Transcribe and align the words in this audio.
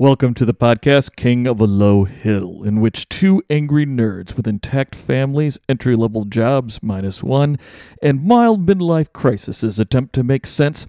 Welcome 0.00 0.32
to 0.36 0.46
the 0.46 0.54
podcast 0.54 1.14
King 1.14 1.46
of 1.46 1.60
a 1.60 1.66
Low 1.66 2.04
Hill, 2.04 2.62
in 2.62 2.80
which 2.80 3.06
two 3.10 3.42
angry 3.50 3.84
nerds 3.84 4.34
with 4.34 4.48
intact 4.48 4.94
families, 4.94 5.58
entry 5.68 5.94
level 5.94 6.24
jobs 6.24 6.82
minus 6.82 7.22
one, 7.22 7.58
and 8.02 8.24
mild 8.24 8.64
midlife 8.64 9.12
crises 9.12 9.78
attempt 9.78 10.14
to 10.14 10.22
make 10.22 10.46
sense 10.46 10.86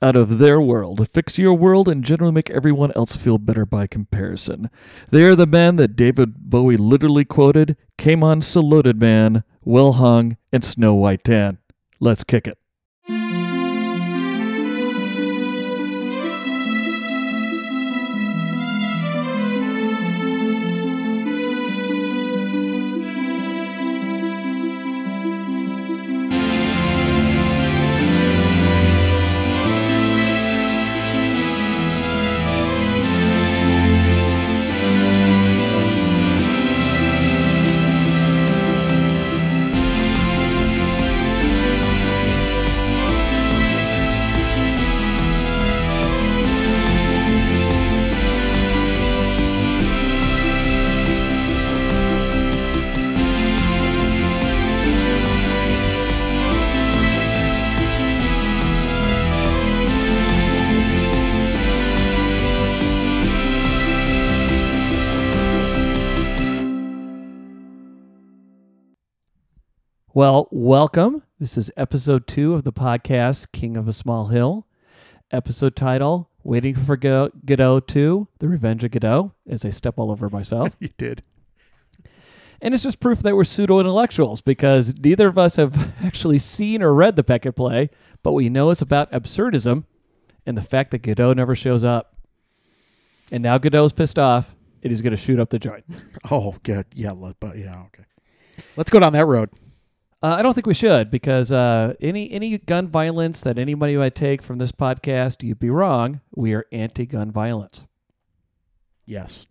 out 0.00 0.16
of 0.16 0.38
their 0.38 0.62
world, 0.62 1.06
fix 1.12 1.36
your 1.36 1.52
world, 1.52 1.90
and 1.90 2.04
generally 2.04 2.32
make 2.32 2.48
everyone 2.48 2.90
else 2.96 3.16
feel 3.16 3.36
better 3.36 3.66
by 3.66 3.86
comparison. 3.86 4.70
They 5.10 5.24
are 5.24 5.36
the 5.36 5.46
men 5.46 5.76
that 5.76 5.94
David 5.94 6.48
Bowie 6.48 6.78
literally 6.78 7.26
quoted 7.26 7.76
Came 7.98 8.22
on 8.22 8.40
saluted 8.40 8.98
man, 8.98 9.44
well 9.62 9.92
hung, 9.92 10.38
and 10.50 10.64
snow 10.64 10.94
white 10.94 11.22
tan. 11.22 11.58
Let's 12.00 12.24
kick 12.24 12.48
it. 12.48 12.56
Well, 70.16 70.46
welcome. 70.52 71.22
This 71.40 71.58
is 71.58 71.72
episode 71.76 72.26
two 72.28 72.54
of 72.54 72.62
the 72.62 72.72
podcast 72.72 73.50
King 73.52 73.76
of 73.76 73.88
a 73.88 73.92
Small 73.92 74.26
Hill. 74.28 74.66
Episode 75.32 75.74
title 75.74 76.30
Waiting 76.44 76.76
for 76.76 76.96
Godot, 76.96 77.30
Godot 77.44 77.80
2 77.80 78.28
The 78.38 78.48
Revenge 78.48 78.84
of 78.84 78.92
Godot, 78.92 79.32
as 79.48 79.64
I 79.64 79.70
step 79.70 79.94
all 79.98 80.10
over 80.12 80.28
myself. 80.28 80.76
You 80.80 80.90
did. 80.96 81.22
and 82.60 82.74
it's 82.74 82.84
just 82.84 83.00
proof 83.00 83.22
that 83.24 83.34
we're 83.34 83.42
pseudo 83.44 83.80
intellectuals 83.80 84.40
because 84.40 84.94
neither 84.98 85.26
of 85.26 85.36
us 85.38 85.56
have 85.56 85.92
actually 86.04 86.38
seen 86.38 86.80
or 86.82 86.94
read 86.94 87.16
the 87.16 87.24
Beckett 87.24 87.56
play, 87.56 87.90
but 88.22 88.32
we 88.34 88.48
know 88.48 88.70
it's 88.70 88.82
about 88.82 89.10
absurdism 89.10 89.84
and 90.46 90.56
the 90.56 90.62
fact 90.62 90.92
that 90.92 90.98
Godot 91.02 91.32
never 91.32 91.56
shows 91.56 91.82
up. 91.82 92.14
And 93.32 93.42
now 93.42 93.58
Godot's 93.58 93.92
pissed 93.92 94.18
off 94.18 94.54
and 94.82 94.92
he's 94.92 95.00
going 95.02 95.10
to 95.12 95.16
shoot 95.16 95.40
up 95.40 95.50
the 95.50 95.58
joint. 95.58 95.84
Oh, 96.30 96.54
good. 96.62 96.86
Yeah, 96.94 97.10
let- 97.12 97.38
but 97.40 97.58
yeah, 97.58 97.82
okay. 97.86 98.04
Let's 98.76 98.88
go 98.88 98.98
down 99.00 99.12
that 99.14 99.26
road. 99.26 99.50
Uh, 100.24 100.36
I 100.38 100.42
don't 100.42 100.54
think 100.54 100.66
we 100.66 100.72
should 100.72 101.10
because 101.10 101.52
uh, 101.52 101.92
any 102.00 102.30
any 102.30 102.56
gun 102.56 102.88
violence 102.88 103.42
that 103.42 103.58
anybody 103.58 103.94
might 103.96 104.14
take 104.14 104.40
from 104.42 104.56
this 104.56 104.72
podcast, 104.72 105.42
you'd 105.42 105.58
be 105.58 105.68
wrong. 105.68 106.22
We 106.34 106.54
are 106.54 106.64
anti-gun 106.72 107.30
violence. 107.30 107.84
Yes, 109.04 109.44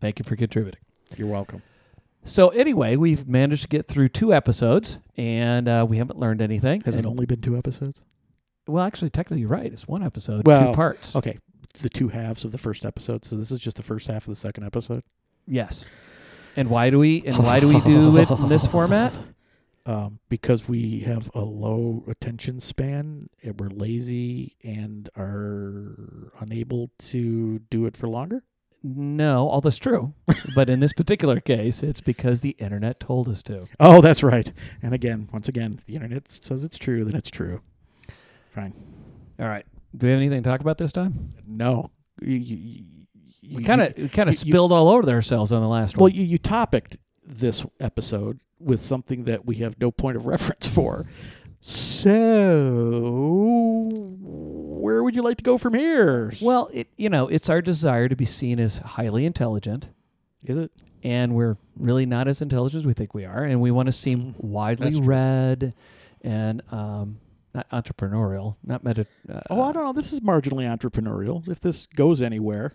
Thank 0.00 0.18
you 0.18 0.24
for 0.24 0.34
contributing. 0.34 0.80
you're 1.16 1.28
welcome. 1.28 1.62
So 2.24 2.48
anyway, 2.48 2.96
we've 2.96 3.28
managed 3.28 3.62
to 3.62 3.68
get 3.68 3.86
through 3.86 4.08
two 4.08 4.34
episodes, 4.34 4.98
and 5.16 5.68
uh, 5.68 5.86
we 5.88 5.98
haven't 5.98 6.18
learned 6.18 6.42
anything. 6.42 6.80
Has 6.80 6.96
And- 6.96 7.04
it 7.04 7.08
only 7.08 7.24
been 7.26 7.40
two 7.40 7.56
episodes? 7.56 8.00
well, 8.66 8.84
actually, 8.84 9.10
technically, 9.10 9.40
you're 9.42 9.48
right. 9.48 9.72
It's 9.72 9.86
one 9.86 10.02
episode, 10.02 10.44
Well, 10.46 10.68
two 10.72 10.74
parts. 10.76 11.14
Okay, 11.14 11.38
the 11.80 11.88
two 11.88 12.08
halves 12.08 12.44
of 12.44 12.50
the 12.52 12.58
first 12.58 12.84
episode. 12.84 13.24
So 13.24 13.36
this 13.36 13.52
is 13.52 13.60
just 13.60 13.76
the 13.76 13.82
first 13.84 14.08
half 14.08 14.26
of 14.26 14.34
the 14.34 14.40
second 14.40 14.64
episode. 14.64 15.04
Yes. 15.46 15.84
And 16.60 16.68
why 16.68 16.90
do 16.90 16.98
we 16.98 17.22
and 17.24 17.38
why 17.38 17.58
do 17.58 17.68
we 17.68 17.80
do 17.80 18.18
it 18.18 18.28
in 18.28 18.50
this 18.50 18.66
format? 18.74 19.14
Um, 19.86 20.18
because 20.28 20.68
we 20.68 21.00
have 21.00 21.30
a 21.34 21.40
low 21.40 22.04
attention 22.06 22.60
span, 22.60 23.30
and 23.42 23.58
we're 23.58 23.70
lazy, 23.70 24.56
and 24.62 25.08
are 25.16 26.30
unable 26.38 26.90
to 26.98 27.60
do 27.70 27.86
it 27.86 27.96
for 27.96 28.08
longer. 28.08 28.42
No, 28.82 29.48
all 29.48 29.62
that's 29.62 29.78
true. 29.78 30.12
but 30.54 30.68
in 30.68 30.80
this 30.80 30.92
particular 30.92 31.40
case, 31.40 31.82
it's 31.82 32.02
because 32.02 32.42
the 32.42 32.56
internet 32.58 33.00
told 33.00 33.26
us 33.30 33.42
to. 33.44 33.62
Oh, 33.80 34.02
that's 34.02 34.22
right. 34.22 34.52
And 34.82 34.92
again, 34.92 35.30
once 35.32 35.48
again, 35.48 35.76
if 35.78 35.86
the 35.86 35.94
internet 35.94 36.30
says 36.42 36.62
it's 36.62 36.76
true, 36.76 37.06
then 37.06 37.16
it's 37.16 37.30
true. 37.30 37.62
Fine. 38.54 38.74
All 39.38 39.48
right. 39.48 39.64
Do 39.96 40.06
we 40.08 40.10
have 40.10 40.20
anything 40.20 40.42
to 40.42 40.50
talk 40.50 40.60
about 40.60 40.76
this 40.76 40.92
time? 40.92 41.32
No, 41.46 41.90
you, 42.20 42.36
you, 42.36 42.84
We 43.50 43.64
kind 43.64 43.80
of 43.80 43.96
we 43.96 44.08
kind 44.08 44.28
of 44.28 44.34
you- 44.36 44.46
you- 44.46 44.52
spilled 44.52 44.72
all 44.72 44.88
over 44.88 45.08
ourselves 45.10 45.52
on 45.52 45.62
the 45.62 45.68
last 45.68 45.96
Well, 45.96 46.02
one. 46.04 46.12
Well, 46.12 46.18
you, 46.20 46.24
you 46.24 46.38
topicked 46.38 46.96
this 47.26 47.64
episode 47.80 48.38
with 48.58 48.80
something 48.80 49.24
that 49.24 49.46
we 49.46 49.56
have 49.56 49.78
no 49.80 49.90
point 49.90 50.16
of 50.16 50.26
reference 50.26 50.66
for. 50.66 51.06
So, 51.62 52.10
where 54.20 55.02
would 55.02 55.14
you 55.14 55.22
like 55.22 55.36
to 55.38 55.42
go 55.42 55.58
from 55.58 55.74
here? 55.74 56.32
Well, 56.40 56.68
it 56.72 56.88
you 56.96 57.08
know, 57.08 57.28
it's 57.28 57.48
our 57.48 57.62
desire 57.62 58.08
to 58.08 58.16
be 58.16 58.24
seen 58.24 58.58
as 58.60 58.78
highly 58.78 59.24
intelligent, 59.24 59.88
is 60.44 60.58
it? 60.58 60.70
and 61.02 61.34
we're 61.34 61.56
really 61.78 62.04
not 62.04 62.28
as 62.28 62.42
intelligent 62.42 62.82
as 62.82 62.86
we 62.86 62.92
think 62.92 63.14
we 63.14 63.24
are, 63.24 63.42
and 63.44 63.58
we 63.60 63.70
want 63.70 63.86
to 63.86 63.92
seem 63.92 64.34
Mm, 64.34 64.44
widely 64.44 64.86
that's 64.90 64.98
true. 64.98 65.06
read 65.06 65.74
and 66.20 66.60
um, 66.70 67.18
not 67.54 67.66
entrepreneurial, 67.70 68.54
not 68.62 68.84
meta. 68.84 69.06
Uh, 69.26 69.40
Oh, 69.48 69.62
I 69.62 69.72
don't 69.72 69.84
know. 69.84 69.92
This 69.94 70.12
is 70.12 70.20
marginally 70.20 70.64
entrepreneurial. 70.66 71.48
If 71.48 71.60
this 71.60 71.86
goes 71.86 72.20
anywhere, 72.20 72.72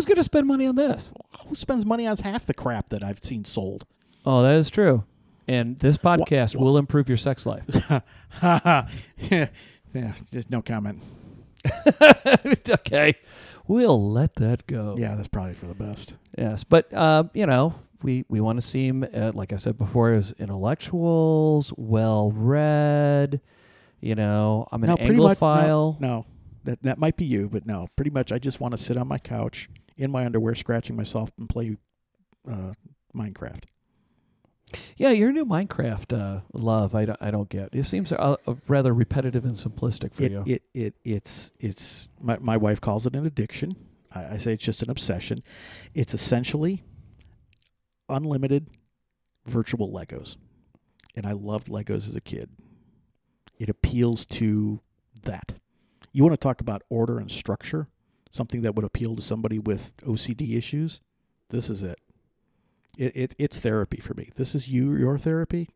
Who's 0.00 0.06
going 0.06 0.16
to 0.16 0.24
spend 0.24 0.46
money 0.46 0.66
on 0.66 0.76
this? 0.76 1.12
who 1.46 1.54
spends 1.54 1.84
money 1.84 2.06
on 2.06 2.16
half 2.16 2.46
the 2.46 2.54
crap 2.54 2.88
that 2.88 3.04
I've 3.04 3.22
seen 3.22 3.44
sold? 3.44 3.84
Oh, 4.24 4.42
that 4.42 4.54
is 4.54 4.70
true. 4.70 5.04
And 5.46 5.78
this 5.78 5.98
podcast 5.98 6.56
wha- 6.56 6.64
will 6.64 6.78
improve 6.78 7.06
your 7.06 7.18
sex 7.18 7.44
life. 7.44 7.66
yeah, 8.42 8.86
just 10.32 10.48
no 10.48 10.62
comment. 10.62 11.02
okay, 12.70 13.14
we'll 13.68 14.10
let 14.10 14.36
that 14.36 14.66
go. 14.66 14.94
Yeah, 14.98 15.16
that's 15.16 15.28
probably 15.28 15.52
for 15.52 15.66
the 15.66 15.74
best. 15.74 16.14
Yes, 16.38 16.64
but 16.64 16.90
uh, 16.94 17.24
you 17.34 17.44
know, 17.44 17.74
we 18.02 18.24
we 18.30 18.40
want 18.40 18.56
to 18.58 18.66
seem, 18.66 19.06
uh, 19.14 19.32
like 19.34 19.52
I 19.52 19.56
said 19.56 19.76
before, 19.76 20.14
as 20.14 20.32
intellectuals, 20.38 21.74
well 21.76 22.30
read. 22.30 23.42
You 24.00 24.14
know, 24.14 24.66
I'm 24.72 24.82
an 24.82 24.88
No, 24.88 24.96
pretty 24.96 25.16
much- 25.16 25.38
Anglophile. 25.40 26.00
No, 26.00 26.24
that 26.64 26.82
that 26.84 26.96
might 26.96 27.18
be 27.18 27.26
you, 27.26 27.50
but 27.50 27.66
no, 27.66 27.88
pretty 27.96 28.10
much. 28.10 28.32
I 28.32 28.38
just 28.38 28.60
want 28.60 28.72
to 28.72 28.78
sit 28.78 28.96
on 28.96 29.06
my 29.08 29.18
couch 29.18 29.68
in 30.00 30.10
my 30.10 30.24
underwear, 30.24 30.54
scratching 30.54 30.96
myself, 30.96 31.30
and 31.38 31.48
play 31.48 31.76
uh, 32.50 32.72
Minecraft. 33.14 33.64
Yeah, 34.96 35.10
your 35.10 35.32
new 35.32 35.44
Minecraft 35.44 36.18
uh, 36.18 36.40
love, 36.52 36.94
I 36.94 37.04
don't, 37.04 37.18
I 37.20 37.30
don't 37.30 37.48
get. 37.48 37.70
It 37.72 37.82
seems 37.84 38.12
uh, 38.12 38.36
uh, 38.46 38.54
rather 38.68 38.94
repetitive 38.94 39.44
and 39.44 39.54
simplistic 39.54 40.14
for 40.14 40.22
It, 40.22 40.32
you. 40.32 40.42
it 40.46 40.62
it 40.74 40.94
it's 41.04 41.50
it's 41.58 42.08
my 42.20 42.38
my 42.40 42.56
wife 42.56 42.80
calls 42.80 43.04
it 43.06 43.14
an 43.14 43.26
addiction. 43.26 43.76
I, 44.12 44.34
I 44.34 44.38
say 44.38 44.54
it's 44.54 44.64
just 44.64 44.82
an 44.82 44.90
obsession. 44.90 45.42
It's 45.94 46.14
essentially 46.14 46.82
unlimited 48.08 48.68
virtual 49.46 49.90
Legos, 49.92 50.36
and 51.16 51.26
I 51.26 51.32
loved 51.32 51.68
Legos 51.68 52.08
as 52.08 52.14
a 52.14 52.20
kid. 52.20 52.50
It 53.58 53.68
appeals 53.68 54.24
to 54.26 54.80
that. 55.24 55.54
You 56.12 56.22
want 56.22 56.32
to 56.32 56.42
talk 56.42 56.60
about 56.60 56.82
order 56.88 57.18
and 57.18 57.30
structure, 57.30 57.88
something 58.30 58.62
that 58.62 58.74
would 58.74 58.84
appeal 58.84 59.16
to 59.16 59.22
somebody 59.22 59.58
with 59.58 59.96
OCD 59.98 60.56
issues. 60.56 61.00
This 61.50 61.68
is 61.68 61.82
it. 61.82 61.98
It, 62.96 63.16
it 63.16 63.34
it's 63.38 63.58
therapy 63.58 63.98
for 64.00 64.14
me. 64.14 64.30
This 64.36 64.54
is 64.54 64.68
you 64.68 64.94
your 64.94 65.18
therapy. 65.18 65.70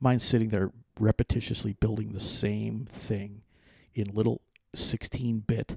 Mine's 0.00 0.24
sitting 0.24 0.48
there 0.48 0.72
repetitiously 0.98 1.78
building 1.78 2.12
the 2.12 2.20
same 2.20 2.86
thing 2.86 3.42
in 3.94 4.14
little 4.14 4.40
16-bit 4.74 5.76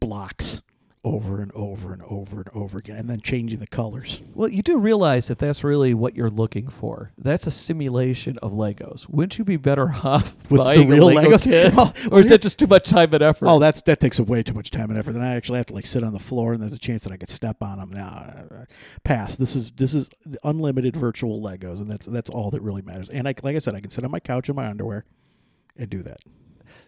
blocks 0.00 0.62
over 1.04 1.40
and 1.40 1.52
over 1.54 1.92
and 1.92 2.02
over 2.08 2.38
and 2.38 2.48
over 2.54 2.78
again, 2.78 2.96
and 2.96 3.10
then 3.10 3.20
changing 3.20 3.58
the 3.58 3.66
colors. 3.66 4.20
Well, 4.34 4.48
you 4.48 4.62
do 4.62 4.78
realize 4.78 5.28
if 5.28 5.38
that's 5.38 5.62
really 5.62 5.92
what 5.92 6.16
you're 6.16 6.30
looking 6.30 6.68
for, 6.68 7.12
that's 7.18 7.46
a 7.46 7.50
simulation 7.50 8.38
of 8.38 8.52
Legos. 8.52 9.08
Wouldn't 9.08 9.38
you 9.38 9.44
be 9.44 9.56
better 9.58 9.90
off 10.04 10.34
With 10.50 10.62
the 10.62 10.86
real 10.86 11.06
Lego 11.12 11.30
Legos? 11.30 11.44
kit? 11.44 11.74
Well, 11.74 11.94
or 12.10 12.20
is 12.20 12.30
that 12.30 12.40
just 12.40 12.58
too 12.58 12.66
much 12.66 12.88
time 12.88 13.12
and 13.12 13.22
effort? 13.22 13.46
Oh, 13.46 13.58
that's 13.58 13.82
that 13.82 14.00
takes 14.00 14.18
way 14.18 14.42
too 14.42 14.54
much 14.54 14.70
time 14.70 14.90
and 14.90 14.98
effort. 14.98 15.12
Then 15.12 15.22
I 15.22 15.34
actually 15.34 15.58
have 15.58 15.66
to 15.66 15.74
like 15.74 15.86
sit 15.86 16.02
on 16.02 16.12
the 16.12 16.18
floor, 16.18 16.54
and 16.54 16.62
there's 16.62 16.72
a 16.72 16.78
chance 16.78 17.04
that 17.04 17.12
I 17.12 17.16
could 17.16 17.30
step 17.30 17.62
on 17.62 17.78
them. 17.78 17.90
Now, 17.90 18.46
uh, 18.50 18.64
pass. 19.04 19.36
This 19.36 19.54
is 19.54 19.70
this 19.72 19.92
is 19.94 20.08
unlimited 20.42 20.96
virtual 20.96 21.40
Legos, 21.42 21.78
and 21.80 21.90
that's 21.90 22.06
that's 22.06 22.30
all 22.30 22.50
that 22.50 22.62
really 22.62 22.82
matters. 22.82 23.10
And 23.10 23.28
I, 23.28 23.34
like 23.42 23.56
I 23.56 23.58
said, 23.58 23.74
I 23.74 23.80
can 23.80 23.90
sit 23.90 24.04
on 24.04 24.10
my 24.10 24.20
couch 24.20 24.48
in 24.48 24.56
my 24.56 24.66
underwear 24.68 25.04
and 25.76 25.90
do 25.90 26.02
that. 26.02 26.18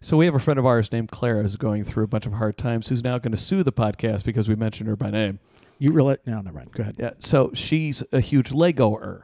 So 0.00 0.16
we 0.16 0.26
have 0.26 0.34
a 0.34 0.38
friend 0.38 0.58
of 0.58 0.66
ours 0.66 0.92
named 0.92 1.10
Clara 1.10 1.42
who's 1.42 1.56
going 1.56 1.84
through 1.84 2.04
a 2.04 2.08
bunch 2.08 2.26
of 2.26 2.34
hard 2.34 2.56
times 2.58 2.88
who's 2.88 3.02
now 3.02 3.18
going 3.18 3.32
to 3.32 3.36
sue 3.38 3.62
the 3.62 3.72
podcast 3.72 4.24
because 4.24 4.48
we 4.48 4.54
mentioned 4.54 4.88
her 4.88 4.96
by 4.96 5.10
name. 5.10 5.38
You 5.78 5.92
realize? 5.92 6.18
No, 6.26 6.40
never 6.40 6.58
mind. 6.58 6.72
Go 6.72 6.82
ahead. 6.82 6.96
Yeah. 6.98 7.10
So 7.18 7.50
she's 7.54 8.02
a 8.12 8.20
huge 8.20 8.50
Legoer. 8.50 9.22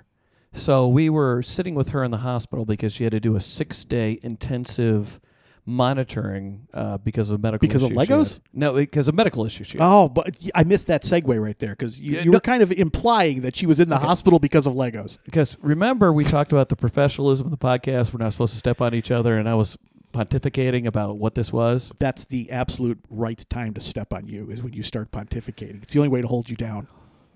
So 0.53 0.87
we 0.89 1.09
were 1.09 1.43
sitting 1.43 1.75
with 1.75 1.91
her 1.91 2.05
in 2.05 2.11
the 2.11 2.19
hospital 2.19 2.65
because 2.67 2.93
she 2.93 3.05
had 3.05 3.13
to 3.13 3.21
do 3.21 3.37
a 3.37 3.41
six 3.41 3.85
day 3.85 4.19
intensive 4.23 5.19
monitoring 5.65 6.67
uh, 6.75 6.99
because 6.99 7.31
of 7.31 7.41
medical 7.43 7.67
issues. 7.67 7.81
Because 7.83 7.91
of 7.91 7.93
issues 7.97 8.29
she 8.29 8.37
Legos? 8.37 8.41
No, 8.53 8.73
because 8.75 9.09
of 9.09 9.15
medical 9.15 9.47
issues. 9.47 9.69
She 9.69 9.79
had. 9.79 9.87
Oh, 9.87 10.09
but 10.09 10.37
I 10.55 10.65
missed 10.65 10.89
that 10.89 11.05
segue 11.05 11.41
right 11.41 11.57
there 11.59 11.71
because 11.71 12.01
you, 12.01 12.17
Yeah, 12.17 12.21
you 12.23 12.31
no- 12.33 12.37
were 12.37 12.41
kind 12.41 12.63
of 12.63 12.73
implying 12.73 13.43
that 13.43 13.57
she 13.57 13.65
was 13.67 13.81
in 13.81 13.89
the 13.89 13.97
Okay. 13.97 14.05
hospital 14.07 14.39
because 14.39 14.67
of 14.67 14.75
Legos. 14.75 15.19
Because 15.25 15.57
remember, 15.63 16.13
we 16.13 16.25
talked 16.25 16.53
about 16.53 16.69
the 16.69 16.77
professionalism 16.77 17.47
of 17.47 17.51
the 17.53 17.57
podcast. 17.59 18.13
We're 18.13 18.23
not 18.25 18.33
supposed 18.33 18.53
to 18.53 18.59
step 18.59 18.81
on 18.83 18.93
each 18.95 19.11
other, 19.11 19.39
and 19.39 19.49
I 19.49 19.55
was 19.55 19.79
pontificating 20.13 20.87
about 20.87 21.17
what 21.19 21.35
this 21.35 21.53
was. 21.53 21.91
That's 21.99 22.25
the 22.25 22.51
absolute 22.51 22.99
right 23.11 23.45
time 23.51 23.75
to 23.75 23.81
step 23.81 24.13
on 24.13 24.27
you 24.27 24.51
is 24.51 24.63
when 24.63 24.73
you 24.73 24.83
start 24.83 25.11
pontificating. 25.11 25.83
It's 25.83 25.93
the 25.93 25.99
only 25.99 26.09
way 26.09 26.21
to 26.23 26.29
hold 26.29 26.49
you 26.51 26.57
down. 26.57 26.87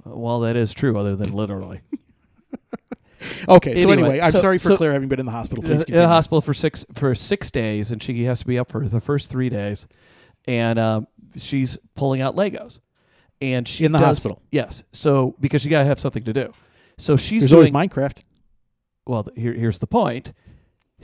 Well, 0.05 0.41
that 0.41 0.57
is 0.57 0.73
true, 0.73 0.99
other 0.99 1.17
than 1.17 1.33
literally. 1.33 1.81
Okay, 3.49 3.73
so 3.83 3.91
Anyway, 3.91 3.93
anyway, 4.11 4.21
I'm 4.21 4.31
so- 4.31 4.41
sorry 4.41 4.59
for 4.59 4.69
so- 4.69 4.77
Claire 4.77 4.93
having 4.93 5.09
been 5.09 5.19
in 5.19 5.27
the 5.27 5.33
hospital. 5.33 5.65
Please 5.65 5.83
in 5.85 5.95
the 5.95 6.07
hospital 6.07 6.41
for 6.43 6.53
six 6.53 6.85
for 6.93 7.15
six 7.15 7.51
days, 7.51 7.91
and 7.91 8.03
she 8.03 8.25
has 8.25 8.41
to 8.41 8.47
be 8.47 8.59
up 8.59 8.71
for 8.71 8.87
the 8.87 9.01
first 9.01 9.31
three 9.31 9.49
days, 9.49 9.87
and 10.47 10.79
um, 10.79 11.07
she's 11.35 11.79
pulling 11.95 12.21
out 12.21 12.37
Legos, 12.37 12.79
and 13.41 13.67
she 13.67 13.85
In 13.87 13.93
the 13.93 13.99
does- 13.99 14.07
hospital? 14.19 14.43
Yes, 14.53 14.85
so 14.93 15.35
because 15.41 15.65
you 15.65 15.71
gotta 15.71 15.87
have 15.87 15.99
something 15.99 16.25
to 16.25 16.33
do, 16.33 16.53
so 16.99 17.17
she's 17.17 17.41
There's 17.43 17.51
doing. 17.53 17.75
always 17.75 17.89
Minecraft. 17.91 18.19
well, 19.07 19.27
here, 19.35 19.55
here's 19.55 19.79
the 19.79 19.87
point: 19.89 20.33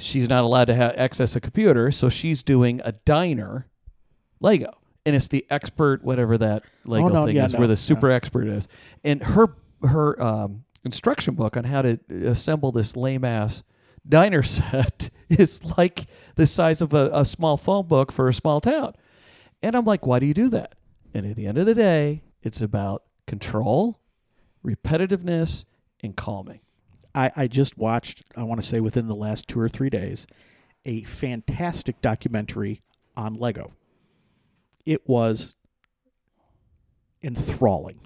she's 0.03 0.29
not 0.29 0.45
allowed 0.45 0.67
to 0.67 0.75
have 0.75 0.95
access 0.97 1.37
a 1.37 1.41
computer, 1.41 1.91
so 1.91 2.09
she's 2.09 2.43
doing 2.43 2.81
a 2.85 2.93
diner 2.93 3.69
Lego, 4.41 4.73
and 5.07 5.15
it's 5.15 5.29
the 5.29 5.47
expert 5.51 6.03
whatever 6.03 6.37
that 6.39 6.65
Lego 6.85 7.07
Oh, 7.07 7.09
no, 7.09 7.27
thing 7.27 7.37
yeah, 7.37 7.45
is, 7.45 7.53
no, 7.53 7.61
where 7.61 7.69
the 7.69 7.73
no. 7.73 7.77
super 7.77 8.11
expert 8.11 8.47
is, 8.49 8.69
and 9.05 9.23
her 9.23 9.55
her 9.83 10.21
um, 10.23 10.65
instruction 10.85 11.35
book 11.35 11.57
on 11.57 11.65
how 11.65 11.83
to 11.83 11.99
assemble 12.25 12.73
this 12.73 12.97
lame 12.97 13.25
ass 13.25 13.63
diner 14.09 14.43
set 14.43 15.11
is 15.29 15.65
like 15.79 16.07
the 16.37 16.47
size 16.47 16.83
of 16.83 16.93
a, 16.93 17.11
a 17.13 17.25
small 17.25 17.57
phone 17.57 17.87
book 17.87 18.11
for 18.13 18.29
a 18.29 18.35
small 18.35 18.61
town, 18.61 18.95
and 19.63 19.77
I'm 19.77 19.85
like, 19.85 20.07
why 20.07 20.19
do 20.19 20.27
you 20.27 20.35
do 20.35 20.49
that? 20.51 20.75
And 21.15 21.27
at 21.27 21.37
the 21.37 21.47
end 21.47 21.59
of 21.59 21.67
the 21.67 21.75
day, 21.75 22.23
it's 22.43 22.61
about 22.61 23.05
control, 23.27 24.01
repetitiveness, 24.67 25.65
and 26.03 26.17
calming. 26.17 26.61
I, 27.15 27.31
I 27.37 27.47
just 27.47 27.77
watched, 27.77 28.23
I 28.37 28.43
want 28.43 28.61
to 28.63 28.67
say 28.67 28.81
within 28.81 29.07
the 29.07 29.15
last 29.15 29.49
two 29.49 29.61
or 29.61 29.69
three 29.69 29.91
days, 29.91 30.27
a 30.85 31.03
fantastic 31.05 32.01
documentary 32.01 32.81
on 33.17 33.35
Lego. 33.35 33.73
It 34.87 35.07
was 35.09 35.55
enthralling. 37.23 38.01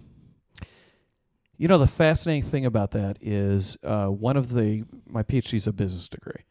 You 1.58 1.69
know, 1.69 1.79
the 1.79 1.87
fascinating 1.87 2.43
thing 2.43 2.67
about 2.67 2.91
that 2.91 3.17
is 3.20 3.79
uh, 3.82 4.08
one 4.08 4.37
of 4.37 4.53
the 4.53 4.85
my 5.06 5.23
PhD 5.23 5.55
is 5.55 5.67
a 5.67 5.73
business 5.73 6.06
degree, 6.06 6.44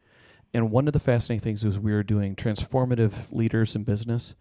and 0.51 0.71
one 0.71 0.87
of 0.87 0.93
the 0.93 0.99
fascinating 0.99 1.43
things 1.43 1.63
was 1.63 1.77
we 1.77 1.91
were 1.91 2.01
doing 2.01 2.35
transformative 2.35 3.13
leaders 3.31 3.75
in 3.75 3.83
business, 3.83 4.33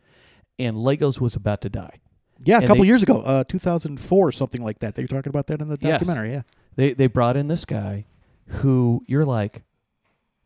and 0.59 0.77
Legos 0.77 1.21
was 1.21 1.37
about 1.37 1.61
to 1.63 1.69
die. 1.69 2.01
Yeah, 2.43 2.55
a 2.57 2.59
And 2.61 2.67
couple 2.69 2.83
they- 2.85 2.89
years 2.89 3.03
ago, 3.03 3.21
uh, 3.21 3.45
2004, 3.45 4.33
something 4.33 4.63
like 4.63 4.79
that. 4.79 4.95
They 4.95 5.03
were 5.03 5.09
talking 5.09 5.29
about 5.29 5.49
that 5.49 5.61
in 5.61 5.69
the 5.69 5.77
Yes. 5.81 5.99
documentary. 6.01 6.33
Yeah. 6.33 6.43
They 6.77 6.93
they 6.93 7.07
brought 7.07 7.37
in 7.37 7.49
this 7.49 7.65
guy, 7.65 8.07
who 8.47 9.05
you're 9.07 9.25
like, 9.25 9.63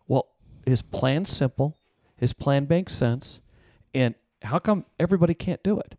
well, 0.06 0.28
his 0.66 0.82
plan's 0.82 1.28
simple, 1.28 1.76
his 2.16 2.32
plan 2.32 2.66
makes 2.68 2.92
sense, 2.92 3.40
and 3.94 4.14
how 4.42 4.58
come 4.58 4.84
everybody 5.00 5.34
can't 5.34 5.62
do 5.62 5.78
it? 5.78 5.96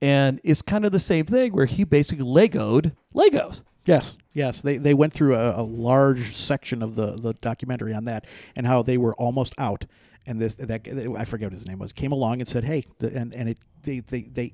And 0.00 0.40
it's 0.44 0.62
kind 0.62 0.84
of 0.84 0.92
the 0.92 0.98
same 0.98 1.24
thing 1.24 1.52
where 1.52 1.66
he 1.66 1.84
basically 1.84 2.24
Legoed 2.24 2.92
Legos. 3.14 3.62
Yes, 3.84 4.14
yes. 4.32 4.60
They 4.60 4.76
they 4.76 4.94
went 4.94 5.12
through 5.12 5.34
a, 5.34 5.60
a 5.60 5.62
large 5.62 6.36
section 6.36 6.82
of 6.82 6.94
the, 6.94 7.12
the 7.12 7.32
documentary 7.34 7.94
on 7.94 8.04
that 8.04 8.26
and 8.54 8.66
how 8.66 8.82
they 8.82 8.98
were 8.98 9.14
almost 9.14 9.54
out. 9.58 9.86
And 10.26 10.40
this 10.40 10.54
that 10.56 10.86
I 11.18 11.24
forget 11.24 11.46
what 11.46 11.54
his 11.54 11.66
name 11.66 11.78
was 11.78 11.92
came 11.92 12.12
along 12.12 12.40
and 12.40 12.48
said, 12.48 12.64
"Hey," 12.64 12.84
and 13.00 13.34
and 13.34 13.48
it 13.48 13.58
they, 13.82 14.00
they 14.00 14.22
they 14.22 14.52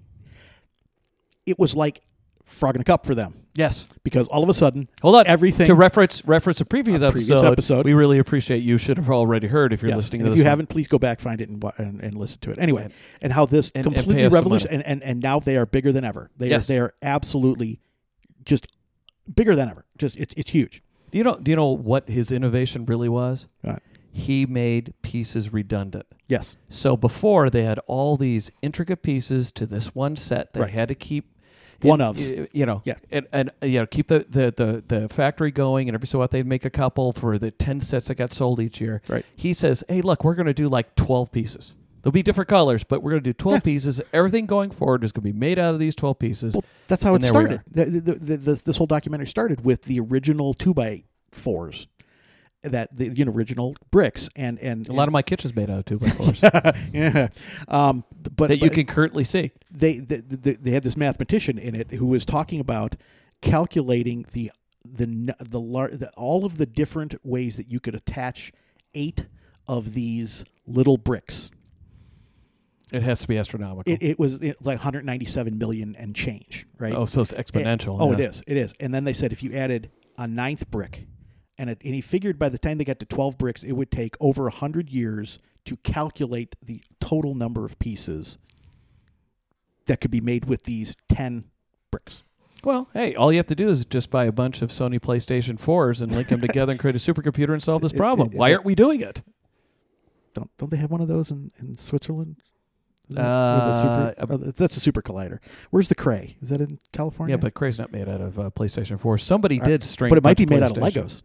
it 1.47 1.59
was 1.59 1.75
like 1.75 2.03
frog 2.45 2.75
in 2.75 2.81
a 2.81 2.85
cup 2.85 3.05
for 3.07 3.15
them 3.15 3.35
Yes. 3.57 3.87
because 4.03 4.27
all 4.29 4.43
of 4.43 4.49
a 4.49 4.55
sudden 4.55 4.89
Hold 5.03 5.15
on. 5.17 5.27
everything 5.27 5.67
to 5.67 5.75
reference 5.75 6.25
reference 6.25 6.61
a 6.61 6.65
previous, 6.65 7.03
A 7.03 7.07
episode, 7.07 7.13
previous 7.13 7.45
episode. 7.45 7.85
We 7.85 7.95
really 7.95 8.19
appreciate 8.19 8.63
you. 8.63 8.79
Should 8.79 8.97
have 8.99 9.11
already 9.11 9.47
heard 9.49 9.73
if 9.73 9.81
you're 9.83 9.89
Yes, 9.91 9.97
listening 9.97 10.21
and 10.23 10.27
to 10.29 10.33
if 10.33 10.39
you 10.39 10.45
one. 10.45 10.51
haven't, 10.51 10.69
please 10.69 10.87
go 10.89 10.99
back, 10.99 11.21
find 11.21 11.41
it, 11.41 11.49
and, 11.49 11.63
and, 11.79 12.01
and 12.01 12.15
listen 12.15 12.39
to 12.41 12.51
it. 12.51 12.59
Anyway, 12.59 12.85
And- 12.85 12.93
and, 13.23 13.33
how 13.33 13.47
this 13.47 13.71
and- 13.75 13.85
completely 13.85 14.27
revolution, 14.29 14.69
and, 14.71 14.83
and 14.85 15.03
and 15.03 15.21
now 15.23 15.41
they 15.41 15.57
are 15.57 15.67
bigger 15.67 15.93
than 15.93 16.05
ever. 16.05 16.31
They 16.37 16.51
Yes. 16.51 16.69
are, 16.69 16.73
they 16.73 16.79
are 16.81 16.95
absolutely 17.03 17.81
just 18.45 18.67
bigger 19.35 19.57
than 19.57 19.69
ever. 19.69 19.85
Just 19.99 20.17
it's 20.17 20.35
it's 20.37 20.51
huge. 20.51 20.83
Do 21.11 21.19
you 21.19 21.25
know? 21.25 21.39
Do 21.41 21.51
you 21.51 21.57
know 21.57 21.69
what 21.69 22.09
his 22.09 22.31
innovation 22.33 22.85
really 22.85 23.09
was? 23.09 23.47
Right. 23.65 23.81
He 24.13 24.47
made 24.47 24.95
pieces 25.03 25.53
redundant. 25.53 26.07
Yes, 26.29 26.57
So 26.69 26.97
before 26.97 27.51
they 27.51 27.65
had 27.65 27.79
all 27.87 28.17
these 28.17 28.51
intricate 28.63 29.03
pieces 29.03 29.51
to 29.53 29.67
this 29.67 29.95
one 29.95 30.15
set. 30.17 30.53
They 30.55 30.61
Right. 30.61 30.71
had 30.71 30.89
to 30.89 30.95
keep 30.95 31.27
One 31.89 32.01
of. 32.01 32.19
you 32.19 32.67
know, 32.67 32.83
Yeah. 32.85 32.95
and, 33.11 33.27
and 33.33 33.51
uh, 33.63 33.67
you 33.67 33.81
know, 33.81 33.87
keep 33.87 34.09
the, 34.09 34.27
the, 34.29 34.53
the, 34.57 34.85
the 35.01 35.09
factory 35.09 35.51
going, 35.51 35.89
and 35.89 35.95
every 35.95 36.07
so 36.09 36.21
often 36.23 36.39
they'd 36.39 36.47
make 36.47 36.65
a 36.65 36.71
couple 36.71 37.13
for 37.13 37.39
the 37.39 37.51
ten 37.51 37.81
sets 37.81 38.09
that 38.09 38.17
got 38.17 38.33
sold 38.33 38.61
each 38.61 38.81
year. 38.81 39.03
Right. 39.09 39.25
He 39.37 39.53
says, 39.55 39.85
"Hey, 39.89 40.01
look, 40.01 40.25
we're 40.25 40.35
going 40.35 40.47
to 40.47 40.55
do 40.55 40.69
like 40.69 40.95
twelve 40.97 41.31
pieces. 41.33 41.75
There'll 42.03 42.13
be 42.13 42.23
different 42.23 42.49
colors, 42.49 42.85
but 42.85 43.03
we're 43.03 43.13
going 43.13 43.23
to 43.23 43.29
do 43.31 43.33
twelve 43.35 43.57
Yeah. 43.59 43.61
pieces. 43.73 44.01
Everything 44.13 44.47
going 44.47 44.71
forward 44.71 45.05
is 45.05 45.13
going 45.13 45.23
to 45.27 45.33
be 45.33 45.39
made 45.39 45.59
out 45.59 45.73
of 45.75 45.81
these 45.81 45.95
twelve 45.95 46.19
pieces." 46.19 46.55
Well, 46.55 46.65
that's 46.89 47.03
how 47.03 47.15
it 47.15 47.23
started. 47.23 47.63
The, 47.71 47.85
the, 47.87 48.01
the, 48.13 48.37
the, 48.37 48.63
this 48.65 48.77
whole 48.77 48.87
documentary 48.87 49.27
started 49.27 49.65
with 49.65 49.83
the 49.83 50.01
original 50.01 50.53
two 50.55 50.75
by 50.75 51.05
fours, 51.33 51.87
that 52.65 52.97
the 52.97 53.09
you 53.09 53.25
know, 53.25 53.33
original 53.33 53.77
bricks, 53.91 54.29
and 54.35 54.59
and 54.59 54.89
a 54.89 54.93
lot 54.93 55.09
of 55.09 55.13
my 55.13 55.23
kitchen's 55.23 55.55
made 55.55 55.71
out 55.71 55.79
of 55.79 55.85
two 55.85 55.99
by 55.99 56.09
fours 56.11 56.41
yeah, 56.93 57.29
um, 57.69 58.05
but 58.37 58.49
that 58.49 58.61
you 58.61 58.71
can 58.71 58.87
currently 58.87 59.25
see. 59.25 59.53
they, 59.71 59.99
they 59.99 60.17
they 60.17 60.53
they 60.53 60.71
had 60.71 60.83
this 60.83 60.97
mathematician 60.97 61.59
in 61.59 61.75
it 61.75 61.93
who 61.93 62.07
was 62.07 62.25
talking 62.25 62.61
about 62.61 62.97
calculating 63.41 64.27
the 64.33 64.51
the 64.85 65.35
the, 65.41 65.61
lar- 65.61 65.91
the 65.91 66.11
all 66.11 66.45
of 66.45 66.59
the 66.59 66.67
different 66.67 67.15
ways 67.25 67.57
that 67.57 67.71
you 67.71 67.81
could 67.81 67.95
attach 67.95 68.53
eight 68.95 69.27
of 69.67 69.95
these 69.95 70.45
little 70.67 70.97
bricks. 70.97 71.51
It 72.93 73.03
has 73.03 73.21
to 73.21 73.29
be 73.29 73.39
astronomical. 73.39 73.93
It, 73.93 74.03
it 74.03 74.19
was 74.19 74.35
it, 74.35 74.57
like 74.61 74.79
197 74.79 75.59
million 75.59 75.97
and 75.97 76.15
change, 76.15 76.67
right? 76.79 76.95
oh, 76.95 77.07
so 77.07 77.23
it's 77.23 77.33
exponential. 77.33 77.97
Oh, 77.99 78.13
yeah. 78.13 78.19
it 78.19 78.21
is. 78.21 78.43
It 78.47 78.57
is. 78.57 78.75
And 78.79 78.95
then 78.95 79.05
they 79.05 79.15
said 79.15 79.33
if 79.33 79.43
you 79.43 79.55
added 79.55 79.91
a 80.17 80.27
ninth 80.27 80.71
brick, 80.71 81.07
and, 81.59 81.71
it, 81.71 81.81
and 81.85 81.95
he 81.95 82.01
figured 82.01 82.39
by 82.39 82.49
the 82.49 82.59
time 82.59 82.79
they 82.79 82.85
got 82.85 82.99
to 83.01 83.07
12 83.07 83.39
bricks, 83.39 83.63
it 83.63 83.73
would 83.73 83.91
take 83.91 84.17
over 84.21 84.45
100 84.45 84.91
years 84.91 85.39
to 85.65 85.77
calculate 85.79 86.57
the 86.63 86.83
total 87.01 87.35
number 87.35 87.65
of 87.65 87.79
pieces 87.79 88.39
that 89.87 90.01
could 90.01 90.11
be 90.11 90.21
made 90.21 90.47
with 90.47 90.65
these 90.65 90.97
10 91.09 91.45
bricks. 91.91 92.23
Well, 92.63 92.89
hey, 92.95 93.15
all 93.15 93.31
you 93.31 93.39
have 93.39 93.47
to 93.49 93.55
do 93.55 93.69
is 93.69 93.85
just 93.85 94.11
buy 94.11 94.25
a 94.25 94.33
bunch 94.33 94.63
of 94.63 94.71
Sony 94.71 94.99
PlayStation 94.99 95.59
4s 95.61 96.01
and 96.01 96.13
link 96.15 96.29
them 96.29 96.41
together 96.43 96.73
and 96.73 96.81
create 96.81 96.97
a 96.97 96.99
supercomputer 96.99 97.53
and 97.53 97.63
solve 97.63 97.83
this 97.83 97.93
it- 97.93 97.97
problem. 97.99 98.31
it- 98.33 98.37
Why 98.39 98.53
aren't 98.53 98.65
we 98.65 98.75
doing 98.75 99.01
it? 99.01 99.23
Don't 100.35 100.51
don't 100.59 100.71
they 100.71 100.79
have 100.79 100.91
one 100.91 101.01
of 101.01 101.07
those 101.09 101.31
in, 101.31 101.53
in 101.61 101.77
Switzerland? 101.77 102.37
That- 103.11 103.21
Uh, 103.25 104.15
super, 104.15 104.33
oh, 104.33 104.37
that's 104.57 104.77
a 104.77 104.81
super 104.81 105.03
collider. 105.03 105.39
Where's 105.71 105.89
the 105.89 105.95
Cray? 105.95 106.37
Is 106.43 106.49
that 106.49 106.61
in 106.63 106.79
California? 106.93 107.35
Yeah, 107.35 107.41
but 107.41 107.53
Cray's 107.55 107.79
not 107.79 107.93
made 107.93 108.09
out 108.09 108.21
of 108.23 108.39
uh, 108.39 108.51
PlayStation 108.51 108.99
4. 108.99 109.19
Somebody 109.19 109.61
Uh, 109.61 109.67
did 109.67 109.85
string 109.85 110.09
but 110.09 110.17
it 110.19 110.25
might 110.25 110.39
be 110.39 110.47
made 110.47 110.63
out 110.63 110.71
of 110.71 110.79
Legos. 110.79 111.21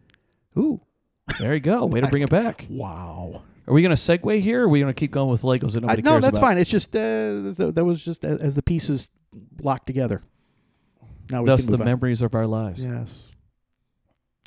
Ooh, 0.58 0.80
there 1.38 1.54
you 1.54 1.60
go. 1.60 1.86
Way 1.86 2.00
to 2.00 2.06
bring 2.10 2.22
it 2.22 2.30
back. 2.30 2.66
Wow. 2.68 3.42
Are 3.68 3.72
we 3.74 3.82
going 3.82 3.94
to 3.94 4.00
segue 4.02 4.40
here 4.40 4.62
or 4.62 4.64
are 4.64 4.68
we 4.68 4.80
going 4.80 4.92
to 4.92 4.98
keep 4.98 5.10
going 5.12 5.30
with 5.30 5.42
Legos 5.42 5.72
that 5.72 5.78
I, 5.84 5.86
nobody 5.86 6.02
no, 6.02 6.10
cares 6.12 6.22
that's 6.24 6.38
about? 6.38 6.46
fine. 6.48 6.58
It's 6.58 6.70
just 6.70 6.94
uh, 6.96 7.54
th- 7.56 7.74
that 7.74 7.84
was 7.84 8.04
just 8.04 8.24
as, 8.24 8.40
as 8.40 8.54
the 8.56 8.62
pieces 8.62 9.08
locked 9.62 9.86
together. 9.86 10.22
Now 11.30 11.42
we 11.42 11.46
Thus, 11.46 11.62
can 11.62 11.70
the 11.72 11.78
move 11.78 11.82
on. 11.82 11.86
memories 11.86 12.22
of 12.22 12.34
our 12.34 12.46
lives 12.46 12.82
Yes. 12.84 13.28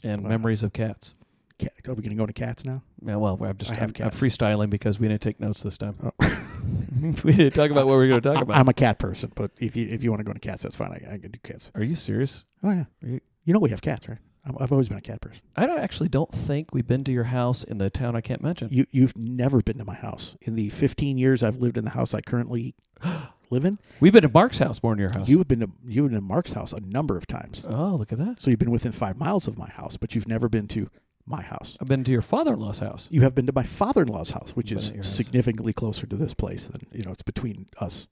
and 0.04 0.24
Wow. 0.24 0.30
memories 0.30 0.62
of 0.64 0.74
cats. 0.74 1.14
Cat. 1.58 1.72
Are 1.88 1.94
we 1.94 2.02
going 2.02 2.10
to 2.10 2.16
go 2.16 2.26
to 2.26 2.34
cats 2.34 2.66
now? 2.66 2.82
Yeah, 3.06 3.16
well, 3.16 3.38
I'm 3.42 3.58
just 3.58 3.72
I 3.72 3.76
have 3.76 3.84
I'm, 3.98 4.06
I'm 4.06 4.10
cats. 4.12 4.20
freestyling 4.20 4.70
because 4.70 5.00
we 5.00 5.08
didn't 5.08 5.22
take 5.22 5.40
notes 5.40 5.64
this 5.64 5.78
time. 5.78 5.96
Oh. 6.04 6.12
we 7.24 7.32
didn't 7.34 7.54
talk 7.54 7.70
about 7.72 7.86
what 7.86 7.94
we 7.94 7.98
were 8.00 8.08
going 8.08 8.22
to 8.22 8.30
talk 8.30 8.38
I- 8.40 8.42
about. 8.42 8.58
I'm 8.58 8.68
a 8.68 8.74
cat 8.74 9.00
person, 9.00 9.32
but 9.36 9.52
if 9.60 9.76
you 9.78 9.88
if 9.88 10.04
you 10.04 10.10
want 10.10 10.20
to 10.20 10.24
go 10.26 10.34
to 10.34 10.40
cats, 10.40 10.64
that's 10.64 10.76
fine. 10.76 10.92
I, 10.92 11.14
I 11.14 11.18
can 11.20 11.32
do 11.32 11.40
cats. 11.44 11.72
Are 11.76 11.84
you 11.84 11.96
serious? 11.96 12.44
Oh 12.64 12.72
yeah. 12.72 12.86
You- 13.02 13.22
You 13.46 13.54
know 13.54 13.60
we 13.60 13.70
have 13.70 13.82
cats, 13.82 14.10
right? 14.10 14.18
I've 14.46 14.72
always 14.72 14.90
been 14.90 14.98
a 14.98 15.02
cat 15.02 15.22
person. 15.22 15.42
I 15.56 15.66
don't, 15.66 15.80
actually 15.80 16.10
don't 16.10 16.32
think 16.32 16.74
we've 16.74 16.88
been 16.88 17.04
to 17.06 17.12
your 17.12 17.26
house 17.26 17.64
in 17.64 17.78
the 17.78 17.90
town 17.90 18.16
I 18.16 18.22
can't 18.22 18.42
mention. 18.42 18.68
You 18.72 18.86
you've 18.92 19.16
never 19.18 19.62
been 19.62 19.78
to 19.78 19.86
my 19.86 19.94
house 19.96 20.36
in 20.42 20.56
the 20.56 20.70
15 20.70 21.18
years 21.18 21.42
I've 21.44 21.58
lived 21.58 21.78
in 21.78 21.86
the 21.86 21.92
house 21.92 22.14
I 22.14 22.22
currently 22.22 22.76
live 23.50 23.64
in. 23.64 23.80
We've 24.00 24.12
been 24.12 24.24
to 24.24 24.30
Mark's 24.30 24.58
house 24.58 24.84
more 24.84 24.92
than 24.94 25.00
your 25.00 25.14
house. 25.14 25.30
You 25.30 25.38
have 25.38 25.48
been 25.48 25.62
to 25.62 25.70
you've 25.88 26.10
been 26.10 26.16
to 26.16 26.22
Mark's 26.22 26.54
house 26.54 26.74
a 26.74 26.82
number 26.82 27.16
of 27.16 27.26
times. 27.26 27.64
oh, 27.68 27.96
look 27.96 28.12
at 28.12 28.20
that. 28.20 28.42
So 28.42 28.50
you've 28.50 28.60
been 28.60 28.72
within 28.72 28.92
five 28.92 29.18
miles 29.18 29.48
of 29.48 29.58
my 29.58 29.70
house, 29.70 29.96
but 29.96 30.14
you've 30.14 30.28
never 30.28 30.50
been 30.50 30.68
to 30.70 30.90
my 31.26 31.42
house. 31.42 31.78
I've 31.80 31.88
been 31.88 32.04
to 32.04 32.12
your 32.12 32.22
father-in-law's 32.22 32.80
house. 32.80 33.08
You 33.10 33.22
have 33.22 33.34
been 33.34 33.46
to 33.48 33.54
my 33.54 33.64
father-in-law's 33.64 34.32
house, 34.32 34.52
which 34.56 34.74
is 34.74 34.90
house. 34.90 35.08
significantly 35.08 35.72
closer 35.72 36.06
to 36.06 36.18
this 36.18 36.34
place 36.34 36.68
than 36.68 36.82
you 36.92 37.04
know. 37.04 37.12
It's 37.12 37.24
between 37.24 37.68
us. 37.80 38.08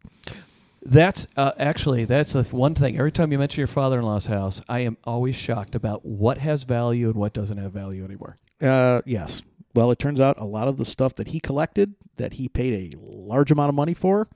That's 0.83 1.27
uh, 1.37 1.51
actually 1.57 2.05
that's 2.05 2.33
the 2.33 2.43
one 2.43 2.73
thing. 2.73 2.97
Every 2.97 3.11
time 3.11 3.31
you 3.31 3.37
mention 3.37 3.59
your 3.59 3.67
father-in-law's 3.67 4.25
house, 4.25 4.61
I 4.67 4.79
am 4.79 4.97
always 5.03 5.35
shocked 5.35 5.75
about 5.75 6.03
what 6.05 6.39
has 6.39 6.63
value 6.63 7.07
and 7.07 7.15
what 7.15 7.33
doesn't 7.33 7.57
have 7.57 7.71
value 7.71 8.03
anymore. 8.03 8.37
Uh, 8.61 9.01
yes. 9.05 9.43
Well, 9.75 9.91
it 9.91 9.99
turns 9.99 10.19
out 10.19 10.39
a 10.39 10.43
lot 10.45 10.67
of 10.67 10.77
the 10.77 10.85
stuff 10.85 11.15
that 11.15 11.29
he 11.29 11.39
collected, 11.39 11.93
that 12.17 12.33
he 12.33 12.49
paid 12.49 12.93
a 12.95 12.97
large 12.99 13.51
amount 13.51 13.69
of 13.69 13.75
money 13.75 13.93
for, 13.93 14.27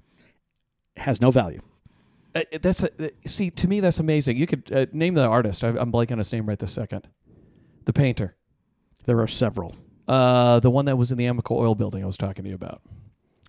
has 0.97 1.19
no 1.19 1.31
value. 1.31 1.61
Uh, 2.35 2.41
that's 2.61 2.83
a, 2.83 3.05
uh, 3.05 3.09
see 3.25 3.49
to 3.49 3.67
me 3.67 3.79
that's 3.79 3.99
amazing. 3.99 4.37
You 4.37 4.45
could 4.45 4.71
uh, 4.71 4.85
name 4.93 5.15
the 5.15 5.23
artist. 5.25 5.63
I, 5.63 5.69
I'm 5.69 5.91
blanking 5.91 6.13
on 6.13 6.17
his 6.19 6.31
name 6.31 6.45
right 6.47 6.59
this 6.59 6.71
second. 6.71 7.07
The 7.85 7.93
painter, 7.93 8.35
There 9.05 9.19
are 9.19 9.27
several. 9.27 9.75
uh, 10.07 10.59
the 10.59 10.69
one 10.69 10.85
that 10.85 10.97
was 10.97 11.11
in 11.11 11.17
the 11.17 11.25
Amoco 11.25 11.51
Oil 11.57 11.75
Building 11.75 12.03
I 12.03 12.05
was 12.05 12.17
talking 12.17 12.43
to 12.43 12.49
you 12.49 12.55
about. 12.55 12.81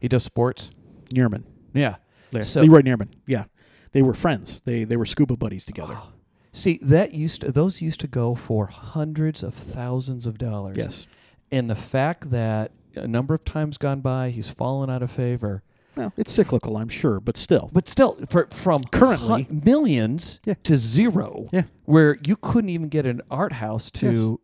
He 0.00 0.08
does 0.08 0.22
sports. 0.24 0.70
Neiman. 1.14 1.44
Yeah. 1.74 1.96
There. 2.30 2.42
So- 2.42 2.62
LeRoy 2.62 2.82
Neiman. 2.82 3.08
Yeah. 3.26 3.44
They 3.92 4.02
were 4.02 4.14
friends. 4.14 4.60
They 4.64 4.84
they 4.84 4.96
were 4.96 5.06
scuba 5.06 5.36
buddies 5.36 5.64
together. 5.64 5.98
See 6.52 6.78
that 6.82 7.12
used 7.12 7.42
to, 7.42 7.52
those 7.52 7.80
used 7.82 8.00
to 8.00 8.06
go 8.06 8.34
for 8.34 8.66
hundreds 8.66 9.42
of 9.42 9.54
thousands 9.54 10.26
of 10.26 10.38
dollars. 10.38 10.76
yes. 10.76 11.06
And 11.52 11.68
the 11.70 11.76
fact 11.76 12.30
that 12.30 12.72
a 12.94 13.06
number 13.06 13.34
of 13.34 13.44
times 13.44 13.76
gone 13.78 14.00
by, 14.00 14.30
he's 14.30 14.48
fallen 14.48 14.88
out 14.90 15.02
of 15.02 15.10
favor. 15.10 15.62
Well, 15.96 16.12
it's 16.16 16.32
cyclical, 16.32 16.76
I'm 16.76 16.88
sure, 16.88 17.20
but 17.20 17.36
still. 17.36 17.70
But 17.72 17.88
still, 17.88 18.18
for, 18.28 18.48
from 18.50 18.84
Currently- 18.84 19.44
hun- 19.44 19.62
millions 19.64 20.40
Yeah. 20.44 20.54
to 20.64 20.76
zero, 20.76 21.48
Yeah. 21.52 21.64
where 21.84 22.18
you 22.26 22.36
couldn't 22.36 22.70
even 22.70 22.88
get 22.88 23.06
an 23.06 23.20
art 23.30 23.52
house 23.52 23.90
to. 23.92 24.40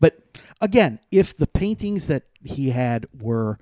But 0.00 0.18
Again, 0.60 0.98
if 1.10 1.36
the 1.36 1.46
paintings 1.46 2.06
that 2.08 2.24
he 2.42 2.70
had 2.70 3.06
were 3.18 3.58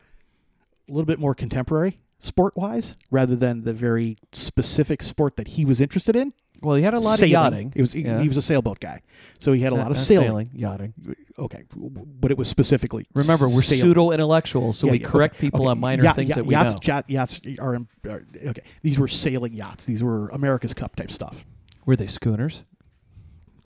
a 0.88 0.92
little 0.92 1.06
bit 1.06 1.18
more 1.18 1.34
contemporary, 1.34 2.00
sport 2.24 2.56
wise, 2.56 2.96
rather 3.10 3.36
than 3.36 3.64
the 3.64 3.72
very 3.72 4.16
specific 4.32 5.02
sport 5.02 5.36
that 5.36 5.48
he 5.48 5.64
was 5.64 5.80
interested 5.80 6.16
in, 6.16 6.32
well, 6.62 6.76
he 6.76 6.82
had 6.82 6.94
a 6.94 6.98
lot 7.00 7.18
sailing. 7.18 7.34
of 7.36 7.52
yachting. 7.52 7.72
It 7.76 7.80
was 7.82 7.92
he, 7.92 8.02
Yeah. 8.02 8.22
he 8.22 8.28
was 8.28 8.36
a 8.38 8.42
sailboat 8.42 8.80
guy, 8.80 9.02
so 9.38 9.52
he 9.52 9.60
had 9.60 9.72
a 9.72 9.76
Not- 9.76 9.82
lot 9.82 9.90
of 9.90 9.96
not 9.98 10.06
sailing. 10.06 10.50
yachting. 10.54 10.94
Okay, 11.38 11.64
but 11.76 12.30
it 12.30 12.38
was 12.38 12.48
specifically 12.48 13.06
Remember, 13.14 13.48
we're 13.48 13.60
pseudo 13.60 14.12
intellectuals, 14.12 14.78
so 14.78 14.86
Yeah, 14.86 14.92
we 14.92 15.00
yeah, 15.00 15.06
correct 15.08 15.34
okay, 15.34 15.40
people 15.42 15.62
okay. 15.62 15.70
on 15.72 15.80
minor 15.80 16.04
Yacht- 16.04 16.16
things 16.16 16.30
yacht- 16.30 16.36
that 16.36 16.46
we 16.46 16.52
yachts, 16.54 16.72
know. 16.74 16.80
yacht- 16.84 17.10
yachts 17.10 17.40
are, 17.58 17.74
are 18.08 18.22
okay. 18.46 18.62
These 18.82 18.98
were 18.98 19.08
sailing 19.08 19.52
yachts. 19.52 19.84
These 19.84 20.02
were 20.02 20.28
America's 20.28 20.72
Cup 20.72 20.96
type 20.96 21.10
stuff. 21.10 21.44
Were 21.84 21.96
they 21.96 22.06
schooners? 22.06 22.62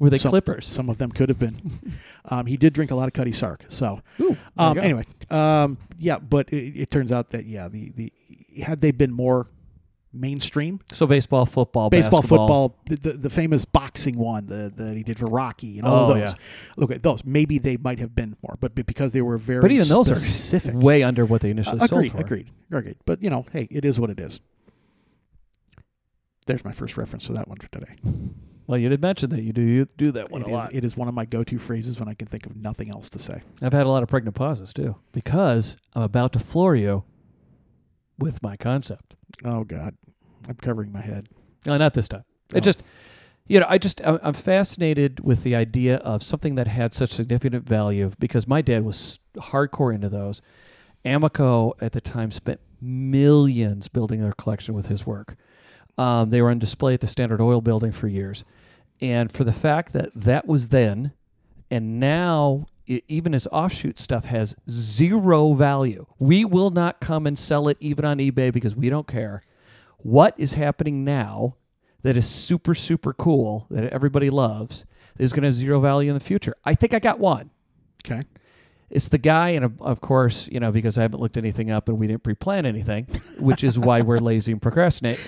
Were 0.01 0.11
they 0.11 0.19
Some- 0.19 0.31
clippers? 0.31 0.67
Some 0.67 0.89
of 0.89 0.99
them 0.99 1.11
could 1.13 1.29
have 1.29 1.39
been. 1.39 1.61
um, 2.27 2.47
he 2.47 2.57
did 2.57 2.73
drink 2.73 2.91
a 2.91 2.95
lot 2.95 3.07
of 3.09 3.13
Cutty 3.15 3.33
Sark. 3.33 3.65
So 3.69 4.01
Ooh, 4.21 4.37
um, 4.57 4.79
anyway, 4.79 5.05
um, 5.31 5.77
yeah, 5.99 6.19
but 6.19 6.49
it, 6.53 6.75
it 6.83 6.91
turns 6.91 7.13
out 7.13 7.31
that 7.31 7.47
yeah, 7.47 7.69
the 7.69 7.91
the 7.97 8.13
had 8.61 8.81
they 8.81 8.91
been 8.91 9.13
more 9.13 9.49
mainstream, 10.13 10.81
So 10.93 11.07
baseball, 11.07 11.45
football, 11.45 11.91
baseball, 11.91 12.23
basketball. 12.23 12.47
football, 12.71 12.79
the, 12.87 12.97
the 12.97 13.13
the 13.19 13.31
famous 13.31 13.65
boxing 13.67 14.17
one 14.19 14.47
the, 14.47 14.73
that 14.77 14.97
he 14.97 15.03
did 15.03 15.19
for 15.19 15.27
Rocky 15.27 15.79
and 15.79 15.87
all 15.87 16.11
Oh, 16.11 16.15
those. 16.15 16.35
Okay, 16.79 16.97
those 16.99 17.23
maybe 17.25 17.59
they 17.59 17.77
might 17.77 17.99
have 17.99 18.15
been 18.15 18.35
more, 18.43 18.57
but, 18.59 18.75
because 18.75 19.13
they 19.13 19.21
were 19.23 19.37
very 19.37 19.61
But 19.61 19.71
even 19.71 19.87
those 19.89 20.07
specific. 20.09 20.75
are 20.75 20.79
way 20.79 21.03
under 21.03 21.27
what 21.27 21.43
they 21.43 21.49
Uh, 21.51 21.53
initially 21.53 21.77
agreed, 21.81 21.89
sold 22.11 22.13
for. 22.13 22.21
agreed, 22.27 22.51
agreed. 22.73 22.97
But 23.05 23.23
you 23.23 23.29
know, 23.29 23.45
hey, 23.53 23.69
it 23.71 23.85
is 23.85 24.01
what 24.01 24.09
it 24.09 24.19
is. 24.19 24.41
There's 26.47 26.65
my 26.65 26.73
first 26.73 26.97
reference 26.97 27.27
to 27.27 27.33
that 27.35 27.47
one 27.49 27.59
for 27.59 27.69
today. 27.71 27.95
Well, 28.67 28.79
you 28.79 28.89
did 28.89 29.01
mention 29.03 29.31
that 29.31 29.43
you 29.43 29.53
do 29.53 29.61
you 29.63 29.87
do 29.97 30.11
that 30.13 30.31
one 30.31 30.43
It 30.43 30.47
a 30.47 30.49
is, 30.51 30.55
lot. 30.55 30.75
it 30.75 30.85
is 30.85 30.97
one 30.97 31.09
of 31.09 31.15
my 31.15 31.25
go-to 31.27 31.59
phrases 31.59 31.99
when 31.99 32.09
I 32.09 32.15
can 32.15 32.29
think 32.29 32.47
of 32.47 32.57
nothing 32.57 32.91
else 32.91 33.09
to 33.11 33.19
say. 33.19 33.43
I've 33.63 33.73
had 33.73 33.87
a 33.87 33.91
lot 33.91 34.03
of 34.03 34.09
pregnant 34.09 34.35
pauses 34.37 34.73
too 34.73 34.97
because 35.13 35.77
I'm 35.95 36.03
about 36.03 36.33
to 36.35 36.39
floor 36.39 36.75
you 36.77 37.05
with 38.19 38.43
my 38.43 38.57
concept. 38.57 39.15
Oh 39.45 39.65
God, 39.65 39.97
I'm 40.49 40.57
covering 40.57 40.93
my 40.93 41.03
head. 41.03 41.29
No, 41.67 41.77
not 41.77 41.95
this 41.95 42.09
time. 42.09 42.25
Oh. 42.53 42.59
It 42.59 42.63
just, 42.63 42.83
you 43.47 43.61
know, 43.61 43.67
I 43.69 43.79
just 43.79 44.01
I'm, 44.05 44.33
fascinated 44.33 45.21
with 45.21 45.43
the 45.43 45.55
idea 45.55 45.97
of 45.97 46.23
something 46.23 46.55
that 46.57 46.69
had 46.69 46.95
such 46.95 47.13
significant 47.13 47.67
value 47.69 48.13
because 48.19 48.47
my 48.47 48.63
dad 48.63 48.85
was 48.85 49.19
hardcore 49.37 49.95
into 49.95 50.09
those. 50.09 50.43
Amoco 51.05 51.73
at 51.81 51.93
the 51.93 52.01
time 52.01 52.31
spent 52.31 52.61
millions 52.81 53.89
building 53.89 54.21
their 54.21 54.33
collection 54.33 54.75
with 54.75 54.87
his 54.87 55.07
work. 55.07 55.37
Um, 55.97 56.31
they 56.31 56.41
were 56.41 56.51
on 56.51 56.59
display 56.59 56.95
at 56.95 57.01
the 57.01 57.07
Standard 57.07 57.41
Oil 57.41 57.61
Building 57.61 57.93
for 57.93 58.07
years, 58.07 58.45
and 59.01 59.33
for 59.33 59.45
the 59.45 59.53
fact 59.53 59.93
that 59.95 60.11
that 60.15 60.47
was 60.47 60.69
then, 60.69 61.13
and 61.71 61.99
now 61.99 62.67
even 63.09 63.33
his 63.33 63.47
offshoot 63.49 63.99
stuff 63.99 64.25
has 64.25 64.57
zero 64.71 65.53
value. 65.55 66.07
We 66.19 66.45
will 66.45 66.71
not 66.71 67.01
come 67.01 67.27
and 67.27 67.39
sell 67.39 67.69
it 67.69 67.77
even 67.81 68.05
on 68.05 68.19
eBay 68.19 68.53
because 68.53 68.75
we 68.75 68.89
don't 68.89 69.07
care. 69.07 69.43
What 69.99 70.35
is 70.39 70.55
happening 70.55 71.05
now 71.05 71.57
that 72.03 72.17
is 72.17 72.27
super 72.29 72.75
super 72.75 73.13
cool 73.13 73.67
that 73.71 73.93
everybody 73.93 74.31
loves 74.31 74.85
is 75.19 75.33
going 75.33 75.43
to 75.43 75.49
have 75.49 75.55
zero 75.55 75.81
value 75.81 76.11
in 76.11 76.15
the 76.15 76.25
future? 76.25 76.55
I 76.65 76.75
think 76.75 76.95
I 76.95 76.99
got 76.99 77.19
one. 77.19 77.51
Okay. 78.07 78.23
It's 78.91 79.09
the 79.09 79.19
guy, 79.19 79.51
and 79.51 79.65
of- 79.67 79.83
of 79.83 80.01
course, 80.01 80.49
you 80.51 80.61
know, 80.61 80.73
because 80.73 80.97
I 80.97 81.03
haven't 81.03 81.21
looked 81.21 81.37
anything 81.37 81.71
up 81.71 81.89
and 81.91 81.99
we 81.99 82.07
didn't 82.07 82.23
pre-plan 82.23 82.65
anything, 82.65 83.07
which 83.39 83.63
is 83.63 83.79
why 83.79 84.01
we're 84.01 84.19
lazy 84.19 84.53
and 84.53 84.63
procrastinate. 84.63 85.21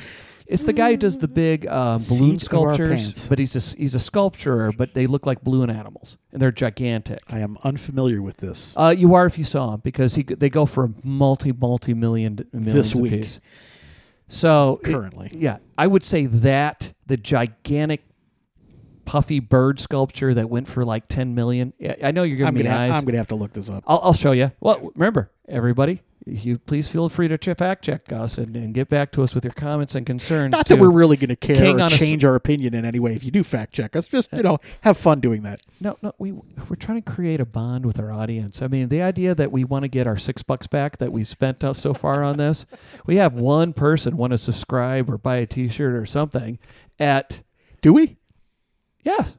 It's 0.51 0.65
the 0.65 0.73
guy 0.73 0.91
who 0.91 0.97
does 0.97 1.19
the 1.19 1.29
big 1.29 1.67
um, 1.69 2.03
balloon 2.09 2.39
Seat 2.39 2.49
of 2.53 2.59
our 2.59 2.75
sculptures, 2.75 3.03
pants. 3.13 3.27
but 3.29 3.39
he's 3.39 3.55
a, 3.55 3.79
he's 3.79 3.95
a 3.95 3.99
sculpturer, 3.99 4.77
but 4.77 4.95
they 4.95 5.07
look 5.07 5.25
like 5.25 5.43
balloon 5.43 5.71
animals, 5.71 6.19
and 6.33 6.43
they're 6.43 6.51
gigantic. 6.51 7.21
I 7.29 7.39
am 7.39 7.57
unfamiliar 7.63 8.21
with 8.21 8.39
this. 8.39 8.73
Uh, 8.77 8.93
you 8.97 9.15
are 9.15 9.27
if 9.27 9.39
you 9.39 9.45
saw 9.45 9.75
him 9.75 9.81
because 9.85 10.17
he 10.17 10.23
they 10.25 10.51
go 10.51 10.67
for 10.67 10.91
multi 11.05 11.53
multi 11.53 11.95
million 11.95 12.45
millions 12.53 12.75
This 12.93 12.95
week. 12.95 13.39
So 14.29 14.81
it- 14.83 14.87
Currently. 14.93 15.31
yeah, 15.35 15.59
I 15.79 15.87
would 15.87 16.05
say 16.05 16.27
that 16.27 16.93
the 17.07 17.17
gigantic 17.17 18.03
puffy 19.11 19.41
bird 19.41 19.81
sculpture 19.81 20.33
that 20.33 20.49
went 20.49 20.69
for 20.69 20.85
like 20.85 21.09
ten 21.09 21.35
million. 21.35 21.73
I 22.01 22.13
know 22.13 22.23
you're 22.23 22.37
giving 22.37 22.47
I'm 22.47 22.55
me 22.55 22.63
gonna, 22.63 22.77
eyes. 22.77 22.93
I'm 22.95 23.05
gonna 23.05 23.19
have 23.19 23.27
to 23.29 23.35
look 23.35 23.53
this 23.53 23.69
up. 23.69 23.83
I'll, 23.85 23.99
I'll 24.05 24.13
show 24.13 24.31
you. 24.31 24.53
Well, 24.61 24.93
remember, 24.95 25.33
everybody, 25.49 26.03
you 26.25 26.59
please 26.59 26.87
feel 26.87 27.09
free 27.09 27.27
to 27.27 27.55
fact 27.57 27.85
check 27.85 28.13
us 28.13 28.39
and, 28.39 28.55
and 28.55 28.73
get 28.73 28.89
back 28.89 29.11
to 29.11 29.25
us 29.25 29.35
with 29.35 29.43
your 29.43 29.53
comments 29.53 29.97
and 29.97 30.07
concerns. 30.07 30.53
Not 30.53 30.69
that 30.69 30.79
we're 30.79 30.93
really 30.93 31.17
going 31.17 31.31
to 31.31 31.35
care 31.35 31.57
King 31.57 31.81
or 31.81 31.85
on 31.87 31.91
a 31.91 31.95
s- 31.95 31.99
change 31.99 32.25
our 32.25 32.37
opinion 32.37 32.73
in 32.73 32.85
any 32.85 33.01
way. 33.01 33.17
If 33.17 33.25
you 33.25 33.33
do 33.33 33.43
fact 33.43 33.73
check 33.73 33.97
us, 33.97 34.07
just 34.07 34.33
you 34.33 34.45
know, 34.45 34.59
have 34.83 34.97
fun 34.97 35.19
doing 35.19 35.43
that. 35.43 35.61
no, 35.81 35.97
no, 36.03 36.13
we 36.19 36.31
we're 36.31 36.77
trying 36.79 37.03
to 37.03 37.11
create 37.11 37.41
a 37.41 37.45
bond 37.45 37.85
with 37.85 37.99
our 37.99 38.13
audience. 38.13 38.63
I 38.63 38.69
mean, 38.69 38.91
the 38.91 39.03
idea 39.03 39.35
that 39.35 39.51
we 39.51 39.65
want 39.65 39.83
to 39.83 39.89
get 39.89 40.07
our 40.07 40.17
six 40.17 40.45
bucks 40.45 40.69
back 40.69 40.99
that 40.99 41.11
we 41.11 41.25
spent 41.25 41.65
uh, 41.65 41.73
so 41.73 41.95
far 41.95 42.23
on 42.23 42.37
this, 42.37 42.65
we 43.07 43.17
have 43.17 43.35
one 43.35 43.73
person 43.73 44.17
want 44.17 44.31
to 44.31 44.39
subscribe 44.39 45.11
or 45.11 45.19
buy 45.19 45.39
a 45.39 45.47
T-shirt 45.47 45.95
or 45.97 46.07
something 46.07 46.61
at 47.01 47.43
Do 47.83 47.93
we? 47.93 48.19
Yes. 49.03 49.37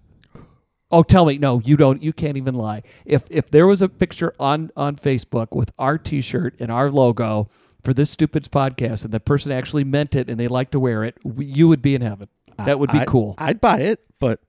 Oh, 0.94 1.04
tell 1.04 1.26
me, 1.26 1.38
no, 1.38 1.62
you 1.64 1.78
don't. 1.78 2.04
You 2.04 2.12
can't 2.12 2.36
even 2.36 2.54
lie. 2.56 2.84
If 3.06 3.24
if 3.30 3.50
there 3.50 3.66
was 3.66 3.82
a 3.82 3.88
picture 3.88 4.34
on 4.40 4.72
on 4.76 4.98
Facebook 4.98 5.56
with 5.56 5.72
our 5.80 5.98
T-shirt 5.98 6.56
and 6.60 6.70
our 6.70 6.92
logo 6.92 7.50
for 7.84 7.94
this 7.94 8.10
stupid 8.10 8.50
podcast, 8.52 9.06
and 9.06 9.14
the 9.14 9.20
person 9.22 9.52
actually 9.52 9.86
meant 9.86 10.16
it 10.16 10.30
and 10.30 10.38
they 10.40 10.48
like 10.50 10.70
to 10.72 10.80
wear 10.80 11.04
it, 11.06 11.16
we, 11.24 11.46
you 11.46 11.68
would 11.70 11.82
be 11.82 11.96
in 11.96 12.02
heaven. 12.02 12.28
That 12.58 12.78
would 12.80 12.92
be 12.92 13.00
I- 13.00 13.06
cool. 13.06 13.36
I'd 13.38 13.62
buy 13.62 13.80
it, 13.80 14.02
but 14.20 14.42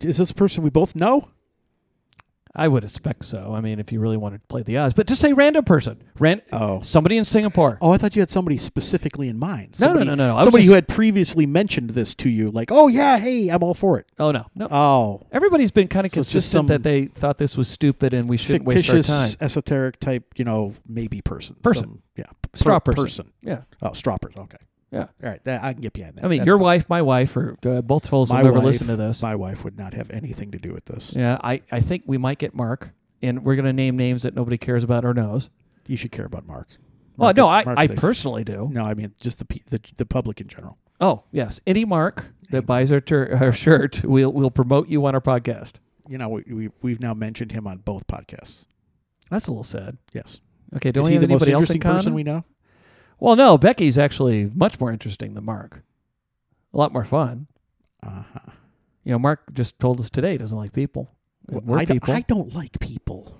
is 0.00 0.16
this 0.18 0.30
a 0.30 0.34
person 0.34 0.62
we 0.64 0.70
both 0.70 0.96
know? 0.96 1.28
I 2.58 2.68
would 2.68 2.84
expect 2.84 3.26
so. 3.26 3.52
I 3.54 3.60
mean, 3.60 3.78
if 3.78 3.92
you 3.92 4.00
really 4.00 4.16
wanted 4.16 4.40
to 4.40 4.46
play 4.48 4.62
the 4.62 4.78
odds, 4.78 4.94
but 4.94 5.06
just 5.06 5.20
say 5.20 5.34
random 5.34 5.64
person, 5.64 6.02
ran 6.18 6.40
Oh. 6.52 6.80
somebody 6.80 7.18
in 7.18 7.24
Singapore. 7.24 7.76
Oh, 7.82 7.90
I 7.92 7.98
thought 7.98 8.16
you 8.16 8.22
had 8.22 8.30
somebody 8.30 8.56
specifically 8.56 9.28
in 9.28 9.38
mind. 9.38 9.76
No, 9.78 9.92
no, 9.92 10.00
no, 10.02 10.14
no, 10.14 10.28
no. 10.28 10.36
I 10.36 10.44
Somebody 10.44 10.62
just- 10.62 10.68
who 10.70 10.74
had 10.74 10.88
previously 10.88 11.44
mentioned 11.44 11.90
this 11.90 12.14
to 12.14 12.30
you, 12.30 12.50
like, 12.50 12.72
"Oh 12.72 12.88
yeah, 12.88 13.18
hey, 13.18 13.48
I'm 13.50 13.62
all 13.62 13.74
for 13.74 13.98
it." 13.98 14.06
Oh 14.18 14.30
no, 14.32 14.46
no. 14.54 14.68
Oh, 14.70 15.26
Everybody's 15.32 15.70
been 15.70 15.86
kind 15.88 16.06
of 16.06 16.12
So 16.12 16.16
consistent 16.16 16.68
that 16.68 16.82
they 16.82 17.06
thought 17.06 17.36
this 17.38 17.56
was 17.58 17.68
stupid 17.68 18.14
and 18.14 18.26
we 18.28 18.38
shouldn't 18.38 18.64
waste 18.64 18.88
our 18.88 19.02
time. 19.02 19.30
esoteric 19.40 20.00
type, 20.00 20.24
you 20.36 20.44
know, 20.46 20.72
maybe 20.88 21.20
person. 21.20 21.56
Person. 21.62 21.82
Some- 21.84 22.02
yeah, 22.16 22.24
per- 22.40 22.56
Straw 22.58 22.80
person. 22.80 23.32
Yeah. 23.42 23.60
Oh, 23.82 23.92
straw 23.92 24.16
person. 24.16 24.40
Okay. 24.40 24.56
Yeah. 24.92 25.00
All 25.00 25.08
right, 25.30 25.42
that, 25.44 25.64
I 25.64 25.72
can 25.72 25.82
get 25.82 25.92
behind 25.92 26.16
that. 26.16 26.24
I 26.24 26.28
mean, 26.28 26.38
That's 26.38 26.46
your 26.46 26.56
fine. 26.58 26.62
wife, 26.64 26.88
my 26.88 27.02
wife, 27.02 27.36
or 27.36 27.56
uh, 27.66 27.80
both 27.82 28.06
souls 28.06 28.30
will 28.30 28.36
My 28.36 28.42
never 28.42 28.54
wife- 28.56 28.64
listen 28.64 28.86
to 28.86 28.96
this. 28.96 29.20
My 29.22 29.34
wife 29.34 29.64
would 29.64 29.76
not 29.76 29.94
have 29.94 30.10
anything 30.10 30.52
to 30.52 30.58
do 30.58 30.72
with 30.72 30.84
this. 30.84 31.12
Yeah, 31.14 31.38
I, 31.42 31.62
I 31.72 31.80
think 31.80 32.04
we 32.06 32.18
might 32.18 32.38
get 32.38 32.54
Mark, 32.54 32.90
and 33.20 33.44
we're 33.44 33.56
going 33.56 33.66
to 33.66 33.72
name 33.72 33.96
names 33.96 34.22
that 34.22 34.34
nobody 34.34 34.56
cares 34.58 34.84
about 34.84 35.04
or 35.04 35.12
knows. 35.12 35.50
You 35.88 35.96
should 35.96 36.12
care 36.12 36.24
about 36.24 36.46
Mark. 36.46 36.68
Well, 37.16 37.26
Mark 37.26 37.36
no, 37.36 37.46
is- 37.46 37.50
I, 37.52 37.64
Mark 37.64 37.78
I 37.78 37.84
is 37.84 37.90
a- 37.90 37.94
personally 37.94 38.44
do. 38.44 38.68
No, 38.72 38.84
I 38.84 38.94
mean 38.94 39.12
just 39.20 39.38
the 39.40 39.44
pe- 39.44 39.60
the, 39.68 39.80
the 39.96 40.06
public 40.06 40.40
in 40.40 40.46
general. 40.48 40.78
Oh, 41.00 41.24
yes. 41.32 41.60
Any 41.66 41.84
Mark 41.84 42.26
that 42.50 42.64
buys 42.64 42.90
our, 42.92 43.00
tur- 43.00 43.36
our 43.40 43.52
shirt, 43.52 44.02
we'll, 44.04 44.32
we'll 44.32 44.50
promote 44.50 44.88
you 44.88 45.04
on 45.06 45.14
our 45.14 45.20
podcast. 45.20 45.72
You 46.08 46.16
know, 46.18 46.28
we, 46.28 46.42
we 46.48 46.70
we've 46.80 47.00
now 47.00 47.12
mentioned 47.12 47.50
him 47.52 47.66
on 47.66 47.78
both 47.78 48.06
podcasts. 48.06 48.64
That's 49.30 49.48
a 49.48 49.50
little 49.50 49.64
sad. 49.64 49.98
Yes. 50.12 50.40
Okay, 50.76 50.92
don't 50.92 51.02
Is 51.02 51.06
we 51.06 51.10
he 51.10 51.14
have 51.16 51.22
the 51.22 51.28
most 51.28 51.42
anybody 51.42 51.52
else 51.52 51.70
in 51.70 51.76
interesting 51.76 51.80
person 51.80 52.02
common? 52.04 52.14
we 52.14 52.22
know? 52.22 52.44
Well, 53.18 53.36
no, 53.36 53.56
Becky's 53.58 53.98
actually 53.98 54.50
much 54.54 54.78
more 54.80 54.92
interesting 54.92 55.34
than 55.34 55.44
Mark. 55.44 55.82
A 56.72 56.76
lot 56.76 56.92
more 56.92 57.04
fun. 57.04 57.46
Uh-huh. 58.02 58.50
You 59.04 59.12
know, 59.12 59.18
Mark 59.18 59.52
just 59.54 59.78
told 59.78 60.00
us 60.00 60.10
today 60.10 60.32
he 60.32 60.38
doesn't 60.38 60.56
like 60.58 60.72
people. 60.72 61.10
Well, 61.48 61.62
We're 61.64 61.78
I, 61.78 61.84
don't- 61.84 61.96
people. 61.96 62.14
I 62.14 62.20
don't 62.22 62.54
like 62.54 62.78
people. 62.80 63.38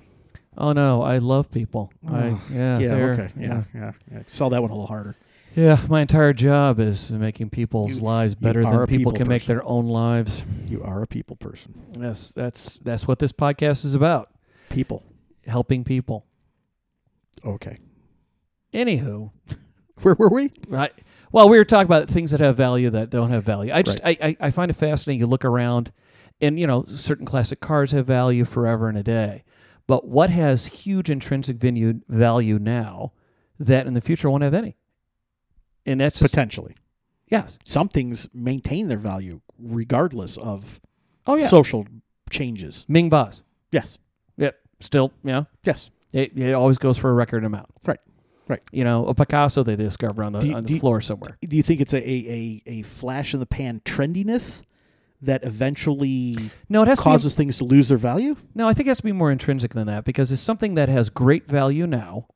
oh 0.57 0.73
no, 0.73 1.03
I 1.03 1.19
love 1.19 1.51
people. 1.51 1.93
I 2.09 2.29
Oh, 2.29 2.41
yeah, 2.51 2.79
yeah, 2.79 2.93
okay. 2.95 3.29
Yeah, 3.39 3.65
yeah, 3.75 3.93
yeah. 4.11 4.23
Sell 4.27 4.49
that 4.51 4.63
one 4.63 4.71
a 4.71 4.75
little 4.75 4.87
harder. 4.87 5.17
Yeah, 5.57 5.81
my 5.89 6.03
entire 6.03 6.33
job 6.35 6.79
is 6.81 7.11
making 7.11 7.51
people's 7.51 7.97
You- 7.97 8.03
lives 8.03 8.35
better 8.35 8.63
than 8.63 8.71
people 8.87 8.87
people 8.87 9.13
can 9.13 9.27
make 9.29 9.47
their 9.47 9.65
own 9.65 9.87
lives. 9.87 10.45
You 10.67 10.83
are 10.83 11.03
a 11.03 11.07
people 11.07 11.35
person. 11.37 11.75
Yes, 11.99 12.33
that's 12.37 12.79
that's 12.83 13.09
what 13.09 13.19
this 13.19 13.33
podcast 13.33 13.85
is 13.85 13.95
about. 13.95 14.31
People. 14.71 15.03
Helping 15.47 15.83
people. 15.85 16.27
Okay. 17.45 17.79
Anywho, 18.75 19.31
Where 20.03 20.15
were 20.19 20.29
we? 20.29 20.53
right. 20.69 20.93
Well, 21.33 21.49
we 21.49 21.59
were 21.59 21.65
talking 21.65 21.87
about 21.87 22.09
things 22.09 22.31
that 22.31 22.41
have 22.41 22.57
value 22.57 22.89
that 22.91 23.11
don't 23.11 23.31
have 23.31 23.45
value. 23.45 23.73
I 23.73 23.83
just 23.83 24.01
I, 24.05 24.17
I, 24.23 24.37
I 24.41 24.51
find 24.51 24.71
it 24.71 24.75
fascinating. 24.75 25.21
You 25.21 25.27
look 25.27 25.45
around, 25.45 25.93
and 26.41 26.59
you 26.59 26.67
know 26.67 26.85
certain 26.87 27.27
classic 27.27 27.61
cars 27.61 27.91
have 27.93 28.07
value 28.07 28.45
forever 28.45 28.89
and 28.89 28.97
a 28.97 29.03
day, 29.03 29.43
but 29.87 30.07
what 30.07 30.31
has 30.31 30.67
huge 30.67 31.11
intrinsic 31.11 31.57
value 31.57 32.01
value 32.09 32.59
now 32.59 33.13
that 33.59 33.87
in 33.87 33.95
the 33.95 34.01
future 34.01 34.31
won't 34.31 34.45
have 34.45 34.55
any? 34.55 34.77
And 35.85 36.01
that's 36.01 36.19
just 36.19 36.33
Potentially. 36.33 36.77
yes. 37.29 37.59
Some 37.65 37.89
things 37.89 38.29
maintain 38.33 38.89
their 38.89 38.99
value 38.99 39.41
regardless 39.59 40.37
of 40.37 40.81
Oh 41.27 41.37
yeah. 41.37 41.49
social 41.49 41.87
changes. 42.31 42.85
Ming 42.89 43.11
vase. 43.11 43.43
Yes. 43.73 43.99
Yep. 44.37 44.59
Still, 44.81 45.13
you 45.25 45.33
know, 45.33 45.47
Yes. 45.65 45.91
it, 46.13 46.37
it 46.37 46.53
always 46.55 46.79
goes 46.79 46.99
for 46.99 47.11
a 47.11 47.15
record 47.15 47.45
amount. 47.45 47.69
Right. 47.85 48.01
Right. 48.49 48.63
You 48.71 48.85
know, 48.85 49.07
a 49.07 49.15
Picasso 49.15 49.63
they 49.63 49.75
discover 49.77 50.23
on 50.23 50.33
the 50.33 50.47
you- 50.47 50.55
on 50.55 50.65
the 50.65 50.75
you- 50.75 50.81
floor 50.81 51.01
somewhere. 51.01 51.37
Do 51.47 51.57
you 51.57 51.63
think 51.63 51.81
it's 51.81 51.93
a, 51.93 51.99
a, 52.09 52.63
a, 52.67 52.83
flash 52.83 53.35
in 53.35 53.41
the 53.41 53.47
pan 53.47 53.81
trendiness 53.85 54.63
that 55.23 55.43
eventually 55.45 56.37
No, 56.69 56.83
it 56.83 56.89
has 56.89 56.99
to 56.99 57.03
be 57.05 57.11
causes 57.11 57.35
things 57.35 57.59
to 57.59 57.65
lose 57.65 57.89
their 57.89 57.99
value? 57.99 58.37
No, 58.55 58.69
I 58.69 58.73
think 58.75 58.87
it 58.87 58.91
has 58.91 58.99
to 58.99 59.03
be 59.03 59.13
more 59.13 59.31
intrinsic 59.33 59.73
than 59.75 59.87
that 59.89 60.05
because 60.05 60.31
it's 60.31 60.43
something 60.43 60.75
that 60.75 60.89
has 60.89 61.11
great 61.11 61.49
value 61.49 61.87
now 61.87 62.27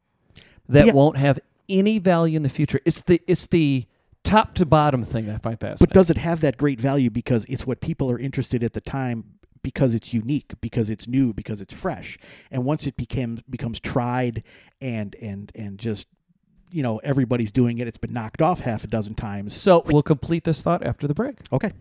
that 0.69 0.87
Yeah. 0.87 0.93
won't 0.93 1.17
have 1.17 1.38
any 1.69 1.99
value 1.99 2.37
in 2.37 2.43
the 2.43 2.49
future. 2.49 2.81
It's 2.85 3.02
the 3.02 3.21
it's 3.29 3.47
the 3.47 3.87
top 4.25 4.55
to 4.55 4.67
bottom 4.67 5.05
thing 5.05 5.26
that 5.26 5.37
I 5.37 5.38
find 5.38 5.59
fascinating. 5.61 5.87
But 5.88 5.95
does 5.95 6.11
it 6.11 6.17
have 6.19 6.40
that 6.40 6.57
great 6.57 6.81
value 6.81 7.11
because 7.11 7.45
it's 7.49 7.67
what 7.67 7.81
people 7.81 8.11
are 8.11 8.19
interested 8.19 8.62
at 8.64 8.73
the 8.73 8.81
time 8.81 9.25
because 9.62 9.95
it's 9.95 10.12
unique, 10.12 10.55
because 10.61 10.90
it's 10.90 11.07
new, 11.07 11.33
because 11.33 11.61
it's 11.61 11.75
fresh. 11.75 12.19
And 12.50 12.64
once 12.64 12.87
it 12.87 12.97
became 12.97 13.40
becomes 13.49 13.81
tried 13.81 14.43
and 14.81 15.14
and 15.17 15.52
and 15.55 15.79
just 15.79 16.07
you 16.73 16.83
know, 16.83 16.99
everybody's 16.99 17.50
doing 17.50 17.79
it, 17.79 17.88
it's 17.88 17.99
been 17.99 18.12
knocked 18.12 18.40
off 18.40 18.61
half 18.61 18.85
a 18.85 18.87
dozen 18.87 19.14
times. 19.14 19.57
so 19.57 19.83
we'll 19.87 20.02
complete 20.02 20.45
this 20.45 20.62
thought 20.62 20.85
after 20.85 21.07
the 21.07 21.14
break. 21.14 21.38
Okay. 21.52 21.73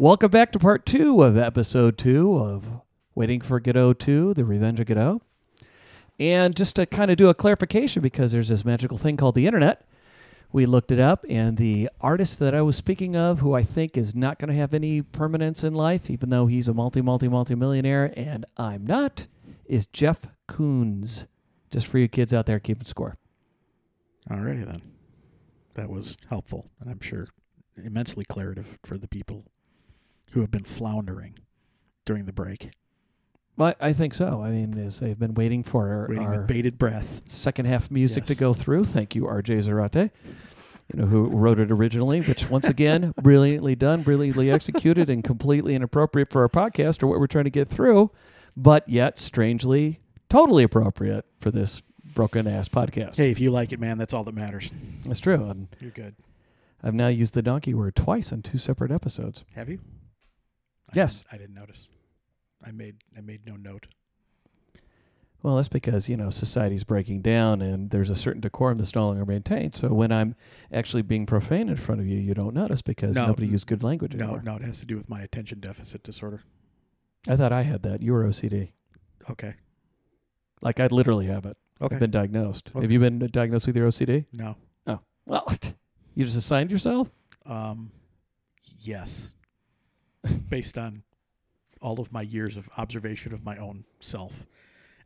Welcome 0.00 0.30
back 0.30 0.52
to 0.52 0.60
part 0.60 0.86
two 0.86 1.22
of 1.24 1.36
episode 1.36 1.98
two 1.98 2.36
of 2.36 2.82
Waiting 3.16 3.40
for 3.40 3.58
Godot 3.58 3.94
2, 3.94 4.34
The 4.34 4.44
Revenge 4.44 4.78
of 4.78 4.86
Godot. 4.86 5.20
And 6.20 6.54
just 6.54 6.76
to 6.76 6.86
kind 6.86 7.10
of 7.10 7.16
do 7.16 7.28
a 7.28 7.34
clarification, 7.34 8.00
because 8.00 8.30
there's 8.30 8.48
this 8.48 8.64
magical 8.64 8.96
thing 8.96 9.16
called 9.16 9.34
the 9.34 9.46
internet, 9.46 9.84
we 10.52 10.66
looked 10.66 10.92
it 10.92 11.00
up, 11.00 11.24
and 11.28 11.56
the 11.56 11.90
artist 12.00 12.38
that 12.38 12.54
I 12.54 12.62
was 12.62 12.76
speaking 12.76 13.16
of, 13.16 13.40
who 13.40 13.54
I 13.54 13.64
think 13.64 13.96
is 13.96 14.14
not 14.14 14.38
going 14.38 14.50
to 14.50 14.54
have 14.54 14.72
any 14.72 15.02
permanence 15.02 15.64
in 15.64 15.72
life, 15.72 16.08
even 16.08 16.28
though 16.28 16.46
he's 16.46 16.68
a 16.68 16.74
multi, 16.74 17.02
multi, 17.02 17.26
multi 17.26 17.56
millionaire, 17.56 18.12
and 18.16 18.46
I'm 18.56 18.86
not, 18.86 19.26
is 19.66 19.86
Jeff 19.86 20.20
Koons. 20.48 21.26
Just 21.72 21.88
for 21.88 21.98
you 21.98 22.06
kids 22.06 22.32
out 22.32 22.46
there 22.46 22.60
keeping 22.60 22.86
score. 22.86 23.16
Alrighty 24.30 24.64
then. 24.64 24.82
That 25.74 25.90
was 25.90 26.16
helpful, 26.28 26.66
and 26.80 26.88
I'm 26.88 27.00
sure 27.00 27.26
immensely 27.76 28.24
claritative 28.24 28.78
for 28.84 28.96
the 28.96 29.08
people 29.08 29.44
who 30.32 30.40
have 30.40 30.50
been 30.50 30.64
floundering 30.64 31.38
during 32.04 32.24
the 32.26 32.32
break, 32.32 32.70
Well, 33.56 33.74
I 33.80 33.92
think 33.92 34.14
so. 34.14 34.42
I 34.42 34.50
mean, 34.50 34.78
as 34.78 35.00
they've 35.00 35.18
been 35.18 35.34
waiting 35.34 35.62
for 35.62 35.88
our, 35.88 36.06
waiting 36.08 36.26
our 36.26 36.38
with 36.38 36.46
bated 36.46 36.78
breath. 36.78 37.22
second 37.28 37.66
half 37.66 37.90
music 37.90 38.24
to 38.26 38.34
go 38.34 38.54
through. 38.54 38.84
Thank 38.84 39.14
you, 39.14 39.24
RJ 39.24 39.64
Zarate, 39.64 40.10
you 40.92 41.00
know, 41.00 41.06
who 41.06 41.26
wrote 41.28 41.58
it 41.58 41.70
originally, 41.70 42.20
which 42.20 42.48
once 42.48 42.68
again, 42.68 43.12
brilliantly 43.22 43.74
done, 43.74 44.02
brilliantly 44.02 44.50
executed, 44.50 45.10
and 45.10 45.22
completely 45.24 45.74
inappropriate 45.74 46.30
for 46.30 46.42
our 46.42 46.48
podcast 46.48 47.02
or 47.02 47.08
what 47.08 47.18
we're 47.20 47.26
trying 47.26 47.44
to 47.44 47.50
get 47.50 47.68
through, 47.68 48.10
but 48.56 48.88
yet 48.88 49.18
strangely 49.18 50.00
totally 50.30 50.62
appropriate 50.62 51.24
for 51.40 51.50
this 51.50 51.82
broken 52.14 52.46
ass 52.46 52.68
podcast. 52.68 53.16
Hey, 53.16 53.30
if 53.30 53.38
you 53.40 53.50
like 53.50 53.72
it, 53.72 53.80
man, 53.80 53.98
that's 53.98 54.12
all 54.14 54.24
that 54.24 54.34
matters. 54.34 54.70
That's 55.04 55.20
true. 55.20 55.44
And 55.44 55.68
You're 55.80 55.90
good. 55.90 56.14
I've 56.82 56.94
now 56.94 57.08
used 57.08 57.34
the 57.34 57.42
donkey 57.42 57.74
word 57.74 57.96
twice 57.96 58.32
on 58.32 58.40
two 58.42 58.56
separate 58.58 58.90
episodes. 58.90 59.44
Have 59.54 59.68
you? 59.68 59.80
I 60.88 60.92
Yes. 60.96 61.18
didn't- 61.18 61.32
I 61.32 61.36
didn't 61.38 61.54
notice. 61.54 61.88
I 62.64 62.70
made 62.72 62.96
I 63.16 63.20
made 63.20 63.46
no 63.46 63.56
note. 63.56 63.86
Well, 65.40 65.54
that's 65.54 65.68
because, 65.68 66.08
you 66.08 66.16
know, 66.16 66.30
society's 66.30 66.82
breaking 66.82 67.22
down 67.22 67.62
and 67.62 67.90
there's 67.90 68.10
a 68.10 68.16
certain 68.16 68.40
decorum 68.40 68.78
that's 68.78 68.94
no 68.96 69.06
longer 69.06 69.24
maintained. 69.24 69.76
So 69.76 69.94
when 69.94 70.10
I'm 70.10 70.34
actually 70.72 71.02
being 71.02 71.26
profane 71.26 71.68
in 71.68 71.76
front 71.76 72.00
of 72.00 72.08
you, 72.08 72.18
you 72.18 72.34
don't 72.34 72.54
notice 72.54 72.82
because 72.82 73.14
No. 73.14 73.26
nobody 73.26 73.46
used 73.46 73.68
good 73.68 73.84
language 73.84 74.16
No, 74.16 74.24
anymore. 74.24 74.42
no, 74.42 74.56
it 74.56 74.62
has 74.62 74.80
to 74.80 74.86
do 74.86 74.96
with 74.96 75.08
my 75.08 75.22
attention 75.22 75.60
deficit 75.60 76.02
disorder. 76.02 76.42
I 77.28 77.36
thought 77.36 77.52
I 77.52 77.62
had 77.62 77.82
that. 77.82 78.02
You 78.02 78.14
were 78.14 78.24
OCD. 78.26 78.72
Okay. 79.30 79.54
Like 80.60 80.80
I 80.80 80.88
literally 80.88 81.26
have 81.26 81.46
it. 81.46 81.56
Okay. 81.80 81.94
I've 81.94 82.00
been 82.00 82.10
diagnosed. 82.10 82.70
Okay. 82.74 82.80
Have 82.82 82.90
you 82.90 82.98
been 82.98 83.20
diagnosed 83.30 83.68
with 83.68 83.76
your 83.76 83.86
OCD? 83.86 84.26
no. 84.32 84.56
Oh 84.88 84.98
well, 85.24 85.46
you 86.16 86.24
just 86.24 86.36
assigned 86.36 86.72
yourself? 86.72 87.12
Um, 87.46 87.92
yes. 88.80 89.30
Based 90.48 90.76
on 90.76 91.02
all 91.80 92.00
of 92.00 92.12
my 92.12 92.22
years 92.22 92.56
of 92.56 92.68
observation 92.76 93.32
of 93.32 93.44
my 93.44 93.56
own 93.56 93.84
self, 94.00 94.46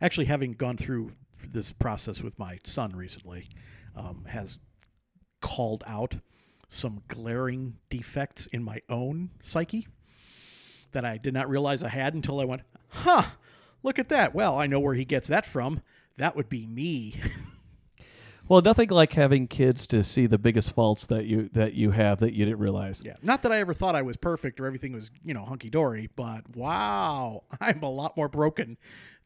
actually 0.01 0.27
having 0.27 0.53
gone 0.53 0.77
through 0.77 1.13
this 1.47 1.73
process 1.73 2.23
with 2.23 2.39
my 2.39 2.59
son 2.65 2.95
recently, 2.97 3.49
um, 3.97 4.25
has 4.29 4.59
called 5.41 5.85
out 5.87 6.17
some 6.69 7.03
glaring 7.09 7.75
defects 7.91 8.47
in 8.47 8.63
my 8.63 8.81
own 8.89 9.31
psyche 9.43 9.87
that 10.93 11.05
I 11.05 11.19
did 11.19 11.35
not 11.35 11.49
realize 11.49 11.83
I 11.83 11.89
had 11.89 12.15
until 12.15 12.41
I 12.41 12.45
went, 12.45 12.63
huh, 12.89 13.25
look 13.83 13.99
at 13.99 14.09
that. 14.09 14.35
Well, 14.35 14.59
I 14.59 14.67
know 14.67 14.81
where 14.81 14.95
he 14.95 15.05
gets 15.05 15.29
that 15.29 15.45
from. 15.45 15.83
That 16.17 16.37
would 16.37 16.49
be 16.49 16.67
me. 16.67 17.21
Well, 18.49 18.61
nothing 18.61 18.91
like 18.91 19.13
having 19.15 19.47
kids 19.49 19.87
to 19.89 20.03
see 20.03 20.27
the 20.27 20.39
biggest 20.39 20.73
faults 20.75 21.07
that 21.07 21.25
you 21.27 21.49
that 21.53 21.75
you 21.75 21.93
have 21.93 22.19
that 22.21 22.35
you 22.35 22.45
didn't 22.45 22.59
realize. 22.61 23.01
Yeah. 23.05 23.15
Not 23.23 23.43
that 23.43 23.53
I 23.53 23.59
ever 23.59 23.73
thought 23.73 23.95
I 23.95 24.03
was 24.03 24.17
perfect 24.17 24.61
or 24.61 24.67
everything 24.67 24.93
was, 24.93 25.11
you 25.25 25.33
know, 25.33 25.45
hunky 25.45 25.71
dory, 25.71 26.11
but 26.17 26.43
wow, 26.57 27.45
I'm 27.61 27.83
a 27.83 27.91
lot 27.91 28.17
more 28.17 28.29
broken 28.29 28.77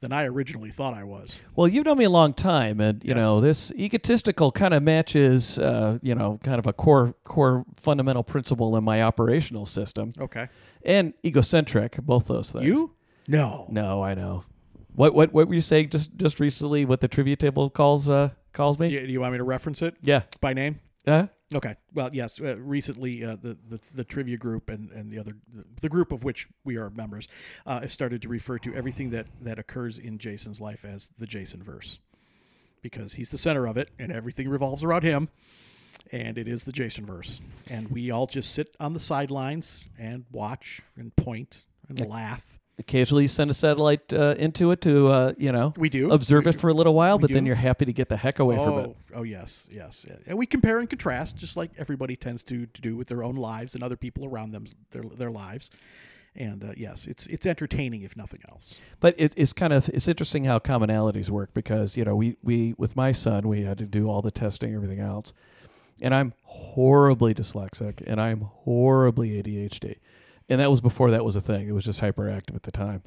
than 0.00 0.12
I 0.12 0.24
originally 0.24 0.70
thought 0.70 0.92
I 0.92 1.04
was. 1.04 1.34
Well, 1.56 1.66
you've 1.66 1.86
known 1.86 1.96
me 1.96 2.04
a 2.04 2.10
long 2.10 2.34
time, 2.34 2.80
and 2.80 3.02
you 3.02 3.08
Yes. 3.08 3.16
know 3.16 3.40
this 3.40 3.72
egotistical 3.72 4.52
kind 4.52 4.74
of 4.74 4.82
matches, 4.82 5.58
uh, 5.58 5.98
you 6.02 6.14
know, 6.14 6.38
kind 6.42 6.58
of 6.58 6.66
a 6.66 6.72
core 6.74 7.14
core 7.24 7.64
fundamental 7.74 8.22
principle 8.22 8.76
in 8.76 8.84
my 8.84 9.02
operational 9.02 9.64
system, 9.64 10.12
Okay. 10.20 10.48
and 10.84 11.14
egocentric, 11.24 11.96
both 12.02 12.26
those 12.26 12.50
things. 12.52 12.66
You? 12.66 12.92
No. 13.26 13.66
No, 13.70 14.02
I 14.02 14.14
know. 14.14 14.44
What 14.96 15.14
what 15.14 15.32
what 15.32 15.46
were 15.48 15.54
you 15.54 15.60
saying 15.60 15.90
just 15.90 16.16
just 16.16 16.40
recently? 16.40 16.84
What 16.84 17.00
the 17.00 17.08
trivia 17.08 17.36
table 17.36 17.70
calls 17.70 18.08
uh 18.08 18.30
calls 18.52 18.78
me? 18.78 18.88
Do 18.88 18.94
you, 18.94 19.06
do 19.06 19.12
you 19.12 19.20
want 19.20 19.32
me 19.32 19.38
to 19.38 19.44
reference 19.44 19.82
it 19.82 19.94
Yeah. 20.02 20.22
by 20.40 20.52
name? 20.54 20.80
Uh, 21.06 21.26
Okay. 21.54 21.76
Well, 21.94 22.10
yes. 22.12 22.40
Uh, 22.40 22.56
recently, 22.56 23.24
uh, 23.24 23.36
the, 23.40 23.56
the 23.68 23.78
the 23.94 24.02
trivia 24.02 24.36
group 24.36 24.68
and, 24.68 24.90
and 24.90 25.12
the 25.12 25.20
other 25.20 25.36
the 25.80 25.88
group 25.88 26.10
of 26.10 26.24
which 26.24 26.48
we 26.64 26.76
are 26.76 26.90
members 26.90 27.28
uh, 27.64 27.78
have 27.82 27.92
started 27.92 28.20
to 28.22 28.28
refer 28.28 28.58
to 28.58 28.74
everything 28.74 29.10
that 29.10 29.26
that 29.40 29.56
occurs 29.56 29.96
in 29.96 30.18
Jason's 30.18 30.60
life 30.60 30.84
as 30.84 31.10
the 31.16 31.26
Jason 31.26 31.62
verse, 31.62 32.00
because 32.82 33.12
he's 33.14 33.30
the 33.30 33.38
center 33.38 33.66
of 33.68 33.76
it 33.76 33.90
and 33.96 34.10
everything 34.10 34.48
revolves 34.48 34.82
around 34.82 35.04
him. 35.04 35.28
and 36.10 36.36
it 36.36 36.48
is 36.48 36.64
the 36.64 36.72
Jason 36.72 37.06
verse. 37.06 37.40
And 37.70 37.90
we 37.92 38.10
all 38.10 38.26
just 38.26 38.52
sit 38.52 38.74
on 38.80 38.92
the 38.92 39.00
sidelines 39.00 39.84
and 39.98 40.24
watch 40.32 40.82
and 40.96 41.14
point 41.14 41.64
and 41.88 42.04
laugh. 42.08 42.55
Occasionally, 42.78 43.22
you 43.24 43.28
send 43.28 43.50
a 43.50 43.54
satellite 43.54 44.12
uh, 44.12 44.34
into 44.38 44.70
it 44.70 44.82
to, 44.82 45.08
uh, 45.08 45.32
you 45.38 45.50
know, 45.50 45.72
We 45.78 45.88
do 45.88 46.10
observe 46.10 46.44
We 46.44 46.50
it 46.50 46.52
do. 46.52 46.58
for 46.58 46.68
a 46.68 46.74
little 46.74 46.92
while, 46.92 47.16
We 47.16 47.22
but 47.22 47.30
then 47.32 47.46
you're 47.46 47.54
happy 47.54 47.86
to 47.86 47.92
get 47.92 48.10
the 48.10 48.18
heck 48.18 48.38
away 48.38 48.56
from 48.56 48.74
oh, 48.74 48.78
it. 48.78 48.96
oh 49.14 49.22
yes, 49.22 49.66
yes, 49.70 50.04
yeah. 50.06 50.16
And 50.26 50.36
we 50.36 50.44
compare 50.44 50.78
and 50.78 50.88
contrast, 50.88 51.36
just 51.36 51.56
like 51.56 51.70
everybody 51.78 52.16
tends 52.16 52.42
to 52.44 52.66
to 52.66 52.80
do 52.82 52.94
with 52.94 53.08
their 53.08 53.22
own 53.24 53.36
lives 53.36 53.74
and 53.74 53.82
other 53.82 53.96
people 53.96 54.26
around 54.26 54.50
them, 54.52 54.66
their 54.90 55.02
their 55.04 55.30
lives. 55.30 55.70
And 56.34 56.62
uh, 56.64 56.72
yes, 56.76 57.06
it's 57.06 57.26
it's 57.28 57.46
entertaining 57.46 58.02
if 58.02 58.14
nothing 58.14 58.40
else. 58.50 58.74
But 59.00 59.14
it, 59.16 59.32
it's 59.38 59.54
kind 59.54 59.72
of 59.72 59.88
it's 59.88 60.06
interesting 60.06 60.44
how 60.44 60.58
commonalities 60.58 61.30
work 61.30 61.54
because 61.54 61.96
you 61.96 62.04
know 62.04 62.14
we 62.14 62.36
we 62.42 62.74
with 62.76 62.94
my 62.94 63.10
son 63.12 63.48
we 63.48 63.62
had 63.62 63.78
to 63.78 63.86
do 63.86 64.10
all 64.10 64.20
the 64.20 64.30
testing 64.30 64.74
everything 64.74 65.00
else, 65.00 65.32
and 66.02 66.14
I'm 66.14 66.34
horribly 66.42 67.32
dyslexic 67.32 68.02
and 68.06 68.20
I'm 68.20 68.42
horribly 68.42 69.42
ADHD, 69.42 69.96
and 70.48 70.60
that 70.60 70.70
was 70.70 70.80
before 70.80 71.10
that 71.12 71.24
was 71.24 71.36
a 71.36 71.40
thing. 71.40 71.68
It 71.68 71.72
was 71.72 71.84
just 71.84 72.00
hyperactive 72.00 72.54
at 72.54 72.62
the 72.62 72.72
time, 72.72 73.02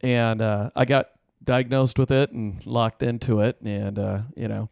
and 0.00 0.40
uh, 0.42 0.70
I 0.74 0.84
got 0.84 1.10
diagnosed 1.42 1.98
with 1.98 2.10
it 2.10 2.30
and 2.32 2.64
locked 2.66 3.02
into 3.02 3.40
it, 3.40 3.58
and 3.62 3.98
uh, 3.98 4.18
you 4.36 4.48
know 4.48 4.68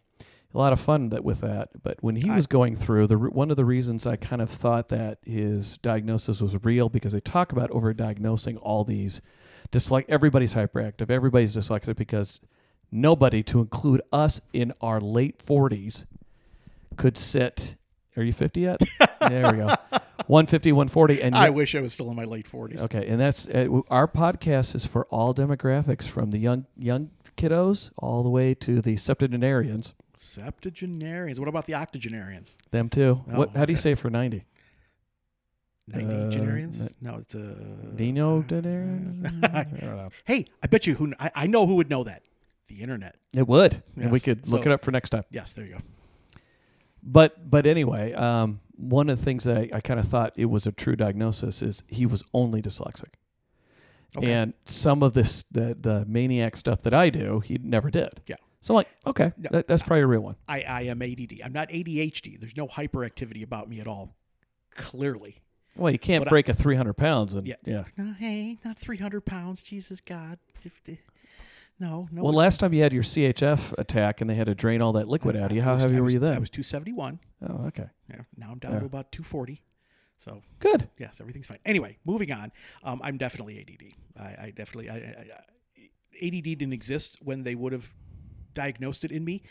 a 0.54 0.58
lot 0.58 0.72
of 0.72 0.80
fun 0.80 1.10
that 1.10 1.22
with 1.24 1.40
that. 1.42 1.68
But 1.82 1.98
when 2.00 2.16
he 2.16 2.30
I- 2.30 2.36
was 2.36 2.46
going 2.46 2.74
through 2.76 3.06
the 3.08 3.16
one 3.18 3.50
of 3.50 3.56
the 3.56 3.64
reasons 3.64 4.06
I 4.06 4.16
kind 4.16 4.40
of 4.42 4.50
thought 4.50 4.88
that 4.88 5.18
his 5.24 5.78
diagnosis 5.78 6.40
was 6.40 6.56
real 6.64 6.88
because 6.88 7.12
they 7.12 7.20
talk 7.20 7.52
about 7.52 7.70
overdiagnosing 7.70 8.58
all 8.62 8.84
these 8.84 9.20
dyslexia. 9.70 10.06
Everybody's 10.08 10.54
hyperactive. 10.54 11.10
Everybody's 11.10 11.54
dyslexic 11.54 11.96
because 11.96 12.40
nobody, 12.90 13.42
to 13.42 13.60
include 13.60 14.00
us 14.12 14.40
in 14.54 14.72
our 14.80 15.00
late 15.00 15.42
forties, 15.42 16.06
could 16.96 17.18
sit. 17.18 17.76
Are 18.18 18.24
you 18.24 18.32
fifty 18.32 18.62
yet? 18.62 18.80
there 19.20 19.52
we 19.52 19.58
go. 19.58 19.74
150, 20.26 20.72
140, 20.72 21.22
and 21.22 21.34
I 21.34 21.50
wish 21.50 21.74
I 21.74 21.80
was 21.80 21.92
still 21.94 22.10
in 22.10 22.16
my 22.16 22.24
late 22.24 22.46
forties. 22.46 22.82
Okay, 22.82 23.06
and 23.06 23.18
that's 23.18 23.46
uh, 23.46 23.80
our 23.88 24.08
podcast 24.08 24.74
is 24.74 24.84
for 24.84 25.06
all 25.06 25.32
demographics, 25.32 26.06
from 26.08 26.32
the 26.32 26.38
young 26.38 26.66
young 26.76 27.10
kiddos 27.36 27.90
all 27.96 28.22
the 28.22 28.28
way 28.28 28.54
to 28.54 28.82
the 28.82 28.96
septuagenarians. 28.96 29.94
Septuagenarians. 30.16 31.38
What 31.38 31.48
about 31.48 31.66
the 31.66 31.74
octogenarians? 31.74 32.56
Them 32.72 32.88
too. 32.88 33.24
Oh, 33.32 33.38
what? 33.38 33.56
How 33.56 33.64
do 33.64 33.72
you 33.72 33.78
say 33.78 33.94
for 33.94 34.10
ninety? 34.10 34.44
Ninety-genarians? 35.86 36.84
Uh, 36.84 36.88
no, 37.00 37.18
it's 37.20 37.34
a 37.34 37.56
Nino 37.96 38.42
denarians? 38.42 39.44
I 39.54 40.10
hey, 40.24 40.44
I 40.62 40.66
bet 40.66 40.86
you 40.86 40.96
who 40.96 41.14
I, 41.18 41.30
I 41.34 41.46
know 41.46 41.66
who 41.66 41.76
would 41.76 41.88
know 41.88 42.04
that. 42.04 42.22
The 42.66 42.82
internet. 42.82 43.16
It 43.32 43.48
would, 43.48 43.82
and 43.96 44.12
we 44.12 44.20
could 44.20 44.46
look 44.46 44.64
so- 44.64 44.70
it 44.70 44.74
up 44.74 44.84
for 44.84 44.90
next 44.90 45.10
time. 45.10 45.24
Yes, 45.30 45.54
there 45.54 45.64
you 45.64 45.76
go. 45.76 45.80
But 47.02 47.50
but 47.50 47.66
anyway, 47.66 48.12
um, 48.14 48.60
one 48.76 49.08
of 49.08 49.18
the 49.18 49.24
things 49.24 49.44
that 49.44 49.56
I, 49.56 49.70
I 49.74 49.80
kind 49.80 49.98
of 50.00 50.08
thought 50.08 50.32
it 50.36 50.46
was 50.46 50.66
a 50.66 50.72
true 50.72 50.96
diagnosis 50.96 51.62
is 51.62 51.82
he 51.88 52.06
was 52.06 52.22
only 52.34 52.60
dyslexic, 52.62 53.14
Okay. 54.16 54.32
and 54.32 54.52
some 54.66 55.02
of 55.02 55.14
this 55.14 55.44
the 55.50 55.74
the 55.80 56.04
maniac 56.06 56.56
stuff 56.56 56.82
that 56.82 56.94
I 56.94 57.10
do 57.10 57.40
he 57.40 57.58
never 57.62 57.90
did. 57.90 58.20
Yeah. 58.26 58.36
So 58.60 58.74
I'm 58.74 58.76
like, 58.76 58.88
okay, 59.06 59.32
No, 59.38 59.48
that, 59.52 59.68
that's 59.68 59.82
probably 59.82 60.02
a 60.02 60.06
real 60.08 60.20
one. 60.20 60.34
I, 60.48 60.62
I 60.62 60.82
am 60.82 61.00
ADD. 61.00 61.40
I'm 61.44 61.52
not 61.52 61.68
ADHD. 61.68 62.40
There's 62.40 62.56
no 62.56 62.66
hyperactivity 62.66 63.44
about 63.44 63.68
me 63.68 63.78
at 63.80 63.86
all. 63.86 64.16
Clearly. 64.74 65.42
Well, 65.76 65.92
you 65.92 65.98
can't 65.98 66.24
But 66.24 66.30
break 66.30 66.48
a 66.48 66.54
300 66.54 66.94
pounds, 66.94 67.34
and 67.34 67.46
Yeah. 67.46 67.54
yeah. 67.64 67.84
No, 67.96 68.14
hey, 68.18 68.58
not 68.64 68.76
300 68.76 69.24
pounds. 69.24 69.62
Jesus 69.62 70.00
God. 70.00 70.40
No, 71.80 72.08
no. 72.10 72.22
Well, 72.24 72.32
last 72.32 72.58
time 72.60 72.72
you 72.72 72.82
had 72.82 72.92
your 72.92 73.02
CHF 73.04 73.72
attack 73.78 74.20
and 74.20 74.28
they 74.28 74.34
had 74.34 74.46
to 74.46 74.54
drain 74.54 74.82
all 74.82 74.92
that 74.94 75.08
liquid 75.08 75.36
out 75.36 75.50
of 75.50 75.56
you, 75.56 75.62
how 75.62 75.74
was- 75.74 75.82
heavy 75.82 75.96
I 75.96 75.98
were 75.98 76.04
was- 76.04 76.14
you 76.14 76.20
then? 76.20 76.34
I 76.34 76.38
was 76.38 76.50
271. 76.50 77.20
oh, 77.48 77.66
okay. 77.66 77.86
Yeah, 78.10 78.22
now 78.36 78.50
I'm 78.50 78.58
down 78.58 78.72
Yeah. 78.72 78.80
to 78.80 78.86
about 78.86 79.12
240. 79.12 79.62
So 80.18 80.42
Good. 80.58 80.88
yes, 80.98 81.18
everything's 81.20 81.46
fine. 81.46 81.58
Anyway, 81.64 81.98
moving 82.04 82.32
on. 82.32 82.50
Um, 82.82 83.00
I'm 83.04 83.18
definitely 83.18 83.58
ADD. 83.60 83.94
I, 84.20 84.46
I 84.46 84.50
definitely 84.54 84.90
I, 84.90 84.96
I, 84.96 85.26
ADD 86.20 86.42
didn't 86.58 86.72
exist 86.72 87.18
when 87.22 87.44
they 87.44 87.54
would 87.54 87.72
have 87.72 87.94
diagnosed 88.54 89.04
it 89.04 89.12
in 89.12 89.24
me. 89.24 89.42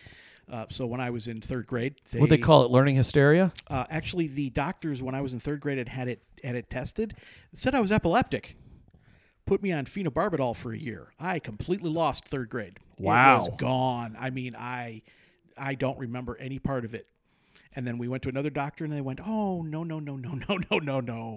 Uh, 0.50 0.66
so 0.70 0.86
when 0.86 1.00
I 1.02 1.10
was 1.10 1.28
in 1.28 1.40
third 1.42 1.68
grade, 1.68 1.96
they, 2.12 2.20
Would 2.20 2.30
they 2.30 2.38
call 2.38 2.63
it 2.66 2.72
learning 2.72 2.96
hysteria? 2.96 3.54
Uh, 3.70 3.86
actually, 3.90 4.28
the 4.28 4.50
doctors 4.50 5.02
when 5.02 5.16
I 5.16 5.22
was 5.22 5.32
in 5.34 5.40
third 5.40 5.60
grade 5.62 5.78
had 5.78 5.88
had 5.90 6.08
it 6.10 6.24
had 6.44 6.56
it 6.56 6.70
tested 6.70 7.13
said 7.54 7.74
I 7.74 7.80
was 7.82 7.92
epileptic. 7.92 8.58
Put 9.48 9.64
me 9.64 9.72
on 9.72 9.86
phenobarbital 9.86 10.56
for 10.56 10.74
a 10.74 10.78
year. 10.78 11.14
I 11.20 11.40
completely 11.40 11.90
lost 11.90 12.26
third 12.26 12.50
grade. 12.50 12.78
Wow, 13.00 13.46
it 13.46 13.52
was 13.52 13.60
gone. 13.60 14.16
I 14.20 14.30
mean, 14.30 14.56
I 14.56 15.02
I 15.58 15.74
don't 15.74 15.98
remember 15.98 16.38
any 16.38 16.60
part 16.60 16.86
of 16.86 16.94
it. 16.94 17.08
And 17.76 17.88
then 17.88 17.98
we 17.98 18.08
went 18.08 18.24
to 18.24 18.30
another 18.30 18.50
doctor, 18.50 18.84
and 18.84 18.94
they 18.94 19.02
went, 19.02 19.20
"Oh 19.26 19.62
no 19.62 19.84
no 19.84 20.00
no 20.00 20.16
no 20.18 20.34
no 20.34 20.58
no 20.70 20.80
no 20.80 21.00
no 21.00 21.00
no 21.00 21.30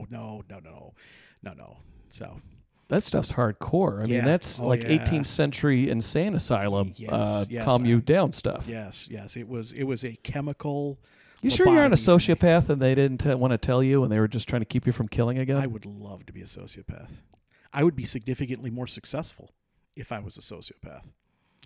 no 0.43 0.59
no 0.61 0.95
no 1.43 1.53
no." 1.55 1.77
So 2.11 2.41
That 2.89 3.05
stuff's 3.05 3.31
hardcore. 3.33 4.03
I 4.03 4.07
mean, 4.07 4.25
that's 4.25 4.59
Oh, 4.59 4.67
like 4.67 4.83
yeah. 4.83 4.89
18th 4.99 5.27
century 5.27 5.89
insane 5.89 6.35
asylum, 6.35 6.93
Yes, 6.97 7.11
uh, 7.13 7.45
yes, 7.49 7.65
calm 7.65 7.85
I- 7.85 7.87
you 7.87 8.01
down 8.01 8.33
stuff. 8.33 8.67
yes, 8.67 9.07
yes, 9.09 9.37
it 9.37 9.49
was 9.49 9.73
it 9.73 9.85
was 9.85 10.03
a 10.05 10.17
chemical. 10.25 10.99
You 11.43 11.51
sure 11.51 11.67
you're 11.67 11.77
not 11.77 11.93
a 11.93 11.95
lobotomy 11.95 12.05
for 12.05 12.11
me. 12.33 12.35
sociopath 12.35 12.69
and 12.69 12.83
they 12.83 12.95
didn't 12.97 13.19
t- 13.19 13.33
want 13.35 13.53
to 13.53 13.59
tell 13.59 13.83
you 13.83 14.03
and 14.03 14.11
they 14.13 14.19
were 14.19 14.29
just 14.29 14.49
trying 14.49 14.61
to 14.63 14.67
keep 14.67 14.87
you 14.87 14.93
from 14.93 15.07
killing 15.09 15.39
again? 15.39 15.57
I 15.59 15.67
would 15.69 15.87
love 15.87 16.27
to 16.27 16.33
be 16.33 16.41
a 16.43 16.47
sociopath. 16.47 17.09
I 17.73 17.85
would 17.85 17.97
be 17.97 18.05
significantly 18.05 18.71
more 18.71 18.87
successful 18.87 19.51
if 19.97 20.13
I 20.13 20.19
was 20.19 20.37
a 20.37 20.41
sociopath. 20.41 21.05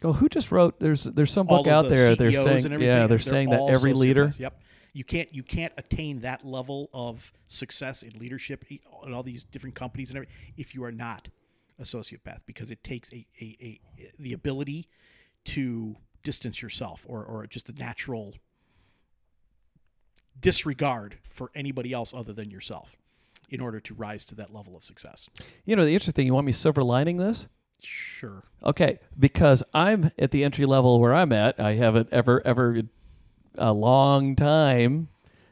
Well, 0.03 0.15
who 0.15 0.29
just 0.29 0.51
wrote? 0.51 0.81
There's 0.81 1.05
there's 1.05 1.31
some 1.31 1.47
book 1.47 1.67
out 1.67 1.83
the 1.83 1.89
there. 1.91 2.17
They're 2.17 2.33
saying, 2.33 2.81
yeah, 2.81 3.07
they're, 3.07 3.19
saying 3.19 3.51
that 3.51 3.63
every 3.71 3.93
leader. 3.93 4.33
Yep. 4.37 4.61
You 4.93 5.05
can't 5.05 5.35
you 5.35 5.43
can't 5.43 5.73
attain 5.77 6.21
that 6.21 6.45
level 6.45 6.91
of 6.93 7.33
success 7.49 8.03
in 8.03 8.19
leadership 8.19 8.65
in 8.71 9.15
all 9.15 9.23
these 9.23 9.45
different 9.45 9.75
companies 9.75 10.11
and 10.11 10.19
everything 10.19 10.35
if 10.57 10.75
you 10.75 10.85
are 10.85 10.93
not 10.93 11.29
a 11.81 11.83
sociopath 11.83 12.41
because 12.47 12.71
it 12.71 12.85
takes 12.85 13.13
a, 13.13 13.27
a, 13.41 13.81
a 13.99 14.13
the 14.19 14.33
ability 14.33 14.87
to 15.45 15.97
distance 16.23 16.63
yourself 16.63 17.05
or 17.09 17.25
or 17.25 17.47
just 17.47 17.69
a 17.69 17.73
natural 17.73 18.35
disregard 20.39 21.17
for 21.29 21.51
anybody 21.55 21.93
else 21.93 22.13
other 22.15 22.33
than 22.33 22.51
yourself 22.51 22.97
in 23.51 23.61
order 23.61 23.81
to 23.81 23.95
rise 23.95 24.25
to 24.27 24.35
that 24.37 24.53
level 24.53 24.77
of 24.77 24.85
success. 24.85 25.29
You 25.65 25.77
know, 25.77 25.85
the 25.85 25.93
interesting 25.93 26.13
thing. 26.13 26.27
You 26.27 26.35
want 26.35 26.47
me 26.47 26.53
silver 26.53 26.83
lining 26.83 27.17
this? 27.19 27.49
Sure. 27.81 28.43
Okay, 28.65 28.99
because 29.19 29.63
I'm 29.75 30.11
at 30.19 30.31
the 30.31 30.45
entry 30.45 30.65
level 30.65 30.99
where 31.01 31.15
I'm 31.15 31.33
at. 31.33 31.61
I 31.61 31.75
haven't 31.75 32.09
ever, 32.13 32.41
ever, 32.47 32.83
a 33.57 33.73
long 33.73 34.37
time, 34.37 35.09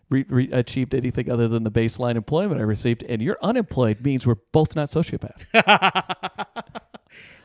re- 0.08 0.24
re- 0.28 0.50
achieved 0.52 0.94
anything 0.94 1.30
other 1.30 1.48
than 1.48 1.62
the 1.64 1.70
baseline 1.70 2.16
employment 2.16 2.60
I 2.60 2.64
received. 2.64 3.02
And 3.04 3.20
you're 3.20 3.38
unemployed 3.42 4.04
means 4.04 4.26
we're 4.26 4.36
both 4.52 4.74
not 4.74 4.88
sociopaths. 4.88 5.44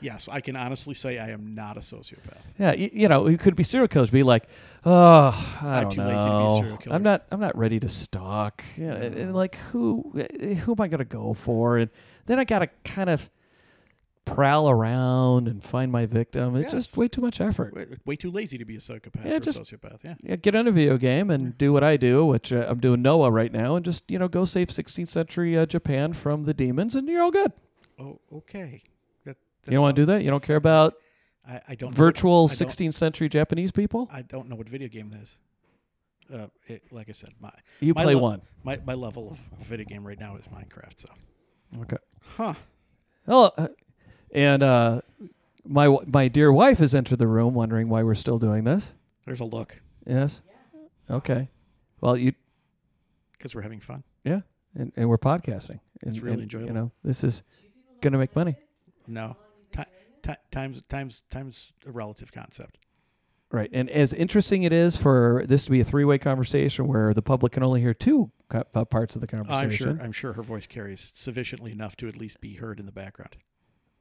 Yes, 0.02 0.30
I 0.32 0.42
can 0.42 0.56
honestly 0.56 0.94
say 0.94 1.18
I 1.18 1.30
am 1.32 1.56
not 1.56 1.78
a 1.78 1.80
sociopath. 1.80 2.38
yeah, 2.60 2.74
you, 2.74 2.90
you 2.94 3.08
know, 3.08 3.28
you 3.28 3.38
could 3.38 3.56
be 3.56 3.64
serial 3.64 3.88
killers, 3.88 4.10
be 4.12 4.24
like, 4.24 4.44
oh, 4.86 5.58
I 5.62 5.78
I'm 5.78 5.82
don't 5.84 5.92
too 5.92 5.98
know. 5.98 6.08
lazy 6.08 6.26
to 6.26 6.40
be 6.40 6.46
a 6.46 6.58
serial 6.62 6.78
killer. 6.78 6.96
I'm 6.96 7.04
not. 7.04 7.26
I'm 7.32 7.40
not 7.40 7.58
ready 7.58 7.80
to 7.80 7.90
stalk. 7.90 8.64
Yeah, 8.78 8.94
and, 8.94 9.16
and 9.16 9.36
like 9.36 9.56
who? 9.72 10.12
Who 10.64 10.72
am 10.74 10.82
I 10.82 10.88
going 10.88 11.00
to 11.00 11.06
go 11.06 11.34
for? 11.34 11.78
And 11.78 11.90
then 12.28 12.40
I 12.40 12.44
got 12.44 12.60
to 12.60 12.68
kind 12.84 13.10
of 13.10 13.30
prowl 14.26 14.70
around 14.70 15.48
and 15.48 15.64
find 15.64 15.90
my 15.90 16.06
victim. 16.06 16.56
It's 16.58 16.72
just 16.72 16.98
way 16.98 17.08
too 17.08 17.22
much 17.22 17.40
effort. 17.40 17.74
Way, 17.74 17.86
way 18.06 18.16
too 18.18 18.30
lazy 18.30 18.58
to 18.58 18.66
be 18.66 18.76
a 18.76 18.80
psychopath 18.82 19.26
Yeah, 19.26 19.36
or 19.38 19.40
just- 19.40 19.58
a 19.58 19.62
sociopath. 19.62 20.04
Yeah. 20.04 20.16
yeah, 20.22 20.36
get 20.36 20.54
on 20.54 20.68
a 20.68 20.72
video 20.72 20.98
game 20.98 21.30
and 21.30 21.58
do 21.58 21.72
what 21.72 21.84
I 21.84 21.96
do, 21.98 22.26
which 22.26 22.52
uh, 22.52 22.66
I'm 22.68 22.80
doing 22.80 23.02
Nioh 23.02 23.32
right 23.32 23.52
now, 23.54 23.78
and 23.78 23.86
just 23.86 24.04
you 24.12 24.20
know 24.20 24.28
go 24.28 24.44
save 24.46 24.68
16th 24.68 25.08
century 25.08 25.58
uh, 25.58 25.66
Japan 25.66 26.12
from 26.14 26.44
the 26.44 26.54
demons, 26.54 26.94
and 26.96 27.08
you're 27.08 27.24
all 27.24 27.32
good. 27.32 27.54
Oh, 28.00 28.20
okay. 28.34 28.84
You 29.66 29.74
don't 29.74 29.82
want 29.82 29.96
to 29.96 30.02
do 30.02 30.06
that? 30.08 30.24
You 30.24 30.30
don't 30.30 30.44
care 30.44 30.56
about 30.56 30.94
I, 31.48 31.62
I 31.70 31.76
don't 31.76 31.92
know 31.92 31.96
virtual 31.96 32.44
what- 32.44 32.54
I 32.54 32.56
don't- 32.56 32.70
16th 32.70 32.94
century 32.94 33.30
Japanese 33.30 33.72
people? 33.72 34.08
I 34.12 34.22
don't 34.22 34.48
know 34.50 34.56
what 34.56 34.70
video 34.70 34.88
game 34.88 35.10
that 35.12 35.22
is. 35.22 35.40
Uh, 36.34 36.48
it, 36.68 36.84
like 36.92 37.08
I 37.10 37.14
said, 37.14 37.30
my 37.40 37.52
You 37.80 37.94
my 37.94 38.04
play 38.04 38.16
one. 38.16 38.42
my, 38.64 38.78
my 38.86 38.94
level 38.96 39.32
of 39.32 39.40
video 39.66 39.86
game 39.86 40.06
right 40.06 40.20
now 40.20 40.36
is 40.36 40.46
Minecraft. 40.48 41.00
So, 41.00 41.10
Okay. 41.82 41.98
huh? 42.36 42.54
Oh, 43.30 43.52
and 44.34 44.62
uh, 44.62 45.02
my 45.66 45.98
my 46.06 46.28
dear 46.28 46.52
wife 46.52 46.80
has 46.80 46.94
entered 46.94 47.20
the 47.20 47.28
room, 47.28 47.54
wondering 47.54 47.88
why 47.88 48.04
we're 48.04 48.16
still 48.16 48.40
doing 48.40 48.66
this. 48.66 48.94
There's 49.26 49.40
a 49.40 49.46
look 49.46 49.82
Yes. 50.06 50.42
Okay. 51.10 51.48
Well, 52.02 52.18
you 52.18 52.34
because 53.38 53.56
we're 53.56 53.62
having 53.62 53.80
fun. 53.80 54.04
Yeah, 54.26 54.42
and, 54.76 54.92
and 54.98 55.08
we're 55.10 55.18
podcasting. 55.18 55.80
And, 56.02 56.14
It's 56.14 56.20
really 56.20 56.34
and, 56.34 56.44
enjoyable. 56.44 56.68
You 56.68 56.74
know, 56.74 56.92
this 57.06 57.24
is 57.24 57.42
going 58.02 58.12
to 58.14 58.18
make 58.20 58.36
money. 58.36 58.56
No, 59.08 59.38
ti 59.72 59.84
ti 60.24 60.34
times 60.52 60.82
times 60.90 61.22
times 61.32 61.74
a 61.86 61.92
relative 61.92 62.32
concept. 62.32 62.78
Right. 63.50 63.70
And 63.72 63.90
as 63.90 64.12
interesting 64.12 64.64
it 64.64 64.74
is 64.74 64.98
for 64.98 65.44
this 65.48 65.66
to 65.66 65.72
be 65.72 65.80
a 65.80 65.86
three 65.86 66.04
way 66.04 66.18
conversation 66.18 66.86
where 66.88 67.14
the 67.14 67.22
public 67.22 67.54
can 67.54 67.64
only 67.64 67.80
hear 67.80 67.94
two 67.94 68.30
co- 68.50 68.64
uh, 68.76 68.84
parts 68.84 69.16
of 69.16 69.22
the 69.22 69.28
conversation, 69.28 69.56
I'm 69.56 69.62
conversation. 69.70 69.96
sure. 69.98 70.06
I'm 70.06 70.12
sure 70.12 70.34
her 70.34 70.44
voice 70.44 70.68
carries 70.68 71.12
sufficiently 71.16 71.72
enough 71.72 71.96
to 71.98 72.08
at 72.10 72.18
least 72.18 72.42
be 72.42 72.56
heard 72.56 72.78
in 72.80 72.86
the 72.86 72.92
background. 72.92 73.38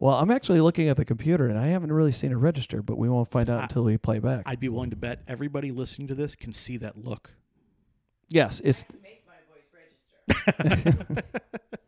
Well, 0.01 0.17
I'm 0.17 0.31
actually 0.33 0.61
looking 0.61 0.89
at 0.89 0.97
the 0.97 1.05
computer 1.05 1.47
and 1.47 1.57
I 1.59 1.69
haven't 1.69 1.93
really 1.93 2.11
seen 2.13 2.33
it 2.33 2.35
register, 2.35 2.83
but 2.83 2.99
we 2.99 3.09
won't 3.09 3.31
find 3.31 3.49
out 3.49 3.61
I- 3.61 3.63
until 3.63 3.85
we 3.85 3.97
play 3.97 4.19
back. 4.19 4.43
I'd 4.47 4.59
be 4.61 4.69
willing 4.69 4.91
to 4.91 4.97
bet 4.97 5.23
everybody 5.29 5.71
listening 5.71 6.09
to 6.09 6.15
this 6.17 6.35
can 6.35 6.53
see 6.53 6.77
that 6.79 6.99
look 7.05 7.31
Yes, 8.29 8.61
it's 8.65 8.83
to 8.85 8.95
make 9.01 9.25
my 9.29 9.35
voice 9.55 10.43
register. 10.67 11.23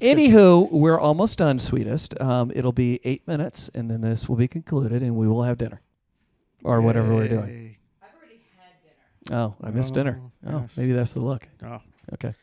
Anywho, 0.00 0.70
we're 0.70 0.98
almost 0.98 1.38
done, 1.38 1.58
sweetest. 1.58 2.20
Um, 2.20 2.52
it'll 2.54 2.72
be 2.72 3.00
eight 3.04 3.26
minutes, 3.26 3.70
and 3.74 3.90
then 3.90 4.00
this 4.00 4.28
will 4.28 4.36
be 4.36 4.48
concluded, 4.48 5.02
and 5.02 5.16
we 5.16 5.26
will 5.26 5.42
have 5.44 5.58
dinner, 5.58 5.80
or 6.64 6.80
whatever 6.80 7.14
we're 7.14 7.28
doing. 7.28 7.76
I've 8.02 8.08
already 8.18 8.40
had 8.58 9.30
dinner. 9.30 9.42
Oh, 9.42 9.54
I 9.66 9.70
missed 9.70 9.94
dinner. 9.94 10.20
Oh, 10.46 10.50
Oh, 10.52 10.60
yes. 10.62 10.76
maybe 10.76 10.92
that's 10.92 11.14
the 11.14 11.20
look. 11.20 11.48
Oh, 11.64 11.80
Okay. 12.14 12.34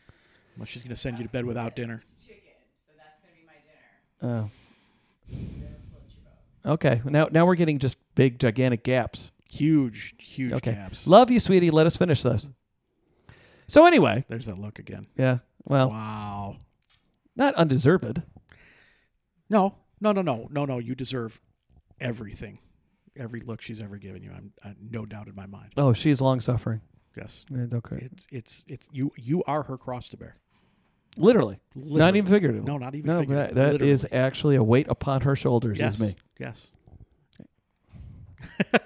well, 0.58 0.66
she's 0.66 0.82
gonna 0.84 0.96
send 0.96 1.18
you 1.18 1.24
to 1.24 1.30
bed 1.30 1.46
without 1.46 1.76
dinner. 1.76 2.02
Chicken, 2.26 2.42
so 2.88 2.94
that's 2.98 3.20
gonna 3.22 3.34
be 3.36 3.46
my 3.46 4.28
dinner. 4.30 4.42
Oh. 4.42 4.50
Then 5.30 5.76
float 5.92 6.04
your 6.10 6.24
boat. 6.66 6.74
Okay. 6.74 7.02
Now, 7.06 7.28
now 7.32 7.46
we're 7.46 7.56
getting 7.56 7.80
just 7.80 7.98
big, 8.16 8.40
gigantic 8.40 8.84
gaps. 8.84 9.32
Huge, 9.48 10.16
huge 10.18 10.52
Okay. 10.54 10.72
gaps. 10.74 11.06
Love 11.06 11.30
you, 11.30 11.40
sweetie. 11.40 11.70
Let 11.70 11.86
us 11.86 11.96
finish 11.96 12.24
this. 12.24 12.50
So 13.68 13.86
anyway, 13.86 14.26
There's 14.28 14.48
that 14.48 14.58
look 14.58 14.80
again. 14.80 15.06
yeah. 15.16 15.40
Well, 15.66 15.90
wow. 15.92 16.58
Not 17.36 17.54
undeserved. 17.56 18.22
No, 19.50 19.76
no, 20.02 20.12
no, 20.12 20.22
no, 20.22 20.48
no, 20.52 20.66
no. 20.66 20.80
You 20.80 20.96
deserve 20.96 21.40
everything, 22.00 22.60
every 23.16 23.42
look 23.42 23.62
she's 23.62 23.80
ever 23.80 23.98
given 23.98 24.24
you. 24.24 24.32
I'm, 24.36 24.52
I, 24.64 24.74
no 24.92 25.06
doubt 25.06 25.28
in 25.28 25.36
my 25.36 25.46
mind. 25.46 25.74
Oh, 25.78 25.94
she's 25.94 26.22
long 26.22 26.40
suffering. 26.40 26.82
Yes, 27.16 27.46
Yeah, 27.52 27.66
okay. 27.74 28.10
it's 28.12 28.28
it's 28.32 28.66
it's 28.68 28.88
you. 28.92 29.12
You 29.18 29.44
are 29.46 29.64
her 29.64 29.78
cross 29.78 30.10
to 30.10 30.18
bear. 30.18 30.38
Literally. 31.16 31.60
Not 31.76 32.16
even 32.16 32.32
figuratively. 32.32 32.66
No, 32.72 32.80
not 32.80 32.96
even. 32.96 33.08
No, 33.08 33.20
figuratively. 33.20 33.54
that, 33.62 33.72
that 33.80 33.82
is 33.86 34.08
actually 34.12 34.56
a 34.56 34.64
weight 34.64 34.88
upon 34.90 35.22
her 35.22 35.36
shoulders. 35.36 35.78
yes, 35.80 35.94
Is 35.94 36.00
me. 36.00 36.16
Yes. 36.40 36.68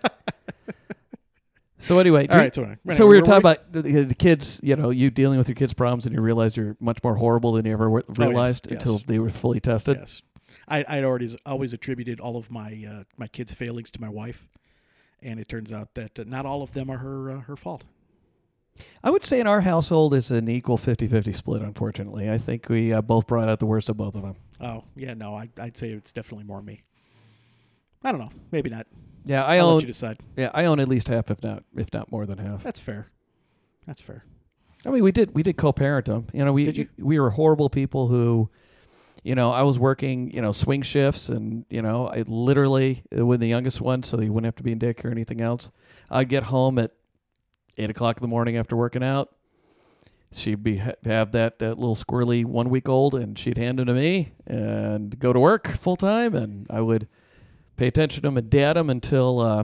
So 1.87 1.99
anyway, 1.99 2.27
All 2.27 2.37
right. 2.37 2.53
So, 2.53 2.63
anyway, 2.63 2.77
So 2.95 3.05
we 3.05 3.15
were 3.15 3.15
where 3.15 3.21
talking 3.21 3.37
about 3.39 3.71
the, 3.71 3.81
the 4.03 4.13
kids, 4.15 4.59
you 4.61 4.75
know, 4.75 4.89
you 4.89 5.09
dealing 5.09 5.37
with 5.37 5.47
your 5.47 5.55
kids' 5.55 5.73
problems, 5.73 6.05
and 6.05 6.13
you 6.13 6.21
realize 6.21 6.57
you're 6.57 6.75
much 6.81 6.99
more 7.03 7.15
horrible 7.15 7.53
than 7.53 7.65
you 7.65 7.71
ever 7.71 7.85
w- 7.85 8.03
Oh, 8.07 8.11
yes, 8.11 8.17
realized 8.17 8.67
yes. 8.69 8.73
until 8.81 8.99
they 9.07 9.19
were 9.19 9.29
fully 9.29 9.59
tested. 9.61 9.97
Yes, 9.99 10.21
I 10.67 10.83
I'd 10.87 11.03
already 11.05 11.35
always 11.45 11.71
attributed 11.71 12.19
all 12.19 12.35
of 12.35 12.51
my 12.51 12.85
uh, 12.89 13.03
my 13.17 13.27
kids' 13.27 13.53
failings 13.53 13.89
to 13.91 14.01
my 14.01 14.09
wife, 14.09 14.49
and 15.21 15.39
it 15.39 15.47
turns 15.47 15.71
out 15.71 15.93
that 15.93 16.19
uh, 16.19 16.23
not 16.27 16.45
all 16.45 16.61
of 16.61 16.73
them 16.73 16.89
are 16.89 16.97
her 16.97 17.31
uh, 17.31 17.39
her 17.41 17.55
fault. 17.55 17.85
I 19.03 19.09
would 19.09 19.23
say 19.23 19.39
in 19.39 19.47
our 19.47 19.61
household 19.61 20.13
is 20.13 20.29
an 20.29 20.47
equal 20.47 20.77
50-50 20.77 21.35
split. 21.35 21.63
Unfortunately, 21.63 22.29
I 22.29 22.37
think 22.37 22.69
we 22.69 22.93
uh, 22.93 23.01
both 23.01 23.25
brought 23.25 23.49
out 23.49 23.57
the 23.57 23.65
worst 23.65 23.89
of 23.89 23.97
both 23.97 24.13
of 24.13 24.21
them. 24.21 24.35
Oh 24.59 24.83
yeah, 24.95 25.13
no, 25.13 25.35
I 25.35 25.49
I'd 25.57 25.77
say 25.77 25.91
it's 25.91 26.11
definitely 26.11 26.45
more 26.45 26.61
me. 26.61 26.83
I 28.03 28.11
don't 28.11 28.19
know. 28.19 28.31
Maybe 28.51 28.69
not. 28.69 28.85
Yeah, 29.27 29.43
I 29.43 29.57
I'll 29.57 29.67
own. 29.67 29.75
let 29.75 29.81
you 29.83 29.87
decide. 29.87 30.17
Yeah, 30.35 30.51
I 30.53 30.65
own 30.65 30.79
at 30.79 30.87
least 30.87 31.07
half, 31.07 31.29
if 31.29 31.41
not 31.43 31.63
if 31.75 31.93
not 31.93 32.11
more 32.11 32.25
than 32.25 32.37
half. 32.37 32.63
That's 32.63 32.79
fair. 32.79 33.07
That's 33.85 34.01
fair. 34.01 34.25
I 34.85 34.89
mean, 34.89 35.03
we 35.03 35.11
did 35.11 35.33
we 35.35 35.43
did 35.43 35.57
co-parent 35.57 36.05
them. 36.05 36.27
You 36.33 36.45
know, 36.45 36.53
we 36.53 36.69
you? 36.71 36.87
we 36.97 37.19
were 37.19 37.31
horrible 37.31 37.69
people 37.69 38.07
who, 38.07 38.49
you 39.23 39.35
know, 39.35 39.51
I 39.51 39.63
was 39.63 39.77
working 39.77 40.31
you 40.31 40.41
know 40.41 40.51
swing 40.51 40.81
shifts, 40.81 41.29
and 41.29 41.65
you 41.69 41.81
know, 41.81 42.07
I 42.07 42.23
literally 42.27 43.03
uh, 43.17 43.25
with 43.25 43.39
the 43.39 43.47
youngest 43.47 43.81
one, 43.81 44.03
so 44.03 44.17
he 44.17 44.29
wouldn't 44.29 44.45
have 44.45 44.55
to 44.55 44.63
be 44.63 44.71
in 44.71 44.79
daycare 44.79 45.05
or 45.05 45.11
anything 45.11 45.41
else. 45.41 45.69
I'd 46.09 46.29
get 46.29 46.43
home 46.43 46.79
at 46.79 46.91
eight 47.77 47.89
o'clock 47.89 48.17
in 48.17 48.21
the 48.21 48.27
morning 48.27 48.55
after 48.57 48.75
working 48.75 49.03
out. 49.03 49.33
She'd 50.33 50.61
be 50.61 50.77
have 50.77 51.31
that, 51.31 51.59
that 51.59 51.79
little 51.79 51.95
squirrely 51.95 52.43
one 52.45 52.69
week 52.69 52.89
old, 52.89 53.15
and 53.15 53.37
she'd 53.39 53.57
hand 53.57 53.79
him 53.79 53.85
to 53.87 53.93
me 53.93 54.33
and 54.45 55.17
go 55.17 55.31
to 55.33 55.39
work 55.39 55.67
full 55.67 55.95
time, 55.95 56.35
and 56.35 56.67
I 56.69 56.81
would 56.81 57.07
pay 57.77 57.87
attention 57.87 58.21
to 58.23 58.27
him 58.27 58.37
and 58.37 58.49
dad 58.49 58.75
him 58.77 58.89
until 58.89 59.39
uh, 59.39 59.63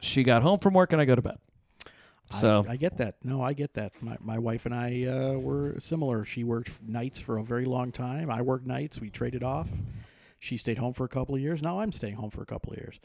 she 0.00 0.22
got 0.22 0.42
home 0.42 0.58
from 0.58 0.74
work, 0.74 0.92
and 0.92 1.00
I 1.00 1.04
go 1.04 1.14
to 1.14 1.22
bed. 1.22 1.36
So 2.30 2.64
I, 2.68 2.72
I 2.72 2.76
get 2.76 2.96
that. 2.98 3.16
No, 3.22 3.42
I 3.42 3.52
get 3.52 3.74
that. 3.74 3.92
My 4.00 4.16
my 4.20 4.38
wife 4.38 4.66
and 4.66 4.74
I 4.74 5.04
uh, 5.04 5.32
were 5.38 5.76
similar. 5.78 6.24
She 6.24 6.42
worked 6.42 6.82
nights 6.82 7.20
for 7.20 7.38
a 7.38 7.44
very 7.44 7.66
long 7.66 7.92
time. 7.92 8.30
I 8.30 8.40
worked 8.40 8.66
nights. 8.66 9.00
We 9.00 9.10
traded 9.10 9.42
off. 9.42 9.68
She 10.38 10.56
stayed 10.56 10.78
home 10.78 10.92
for 10.92 11.04
a 11.04 11.08
couple 11.08 11.34
of 11.34 11.40
years. 11.40 11.62
Now 11.62 11.80
I'm 11.80 11.92
staying 11.92 12.14
home 12.14 12.30
for 12.30 12.42
a 12.42 12.46
couple 12.46 12.72
of 12.72 12.78
years. 12.78 12.98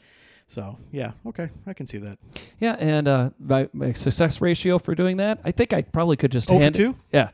So 0.48 0.78
yeah, 0.90 1.12
okay, 1.26 1.50
I 1.66 1.74
can 1.74 1.86
see 1.86 1.98
that. 1.98 2.18
Yeah, 2.58 2.76
and 2.78 3.06
uh, 3.06 3.30
my, 3.38 3.68
my 3.72 3.92
success 3.92 4.40
ratio 4.40 4.78
for 4.78 4.94
doing 4.94 5.18
that, 5.18 5.40
I 5.44 5.52
think 5.52 5.72
I 5.72 5.82
probably 5.82 6.16
could 6.16 6.32
just 6.32 6.50
hand 6.50 6.74
two? 6.74 6.96
Yeah. 7.12 7.30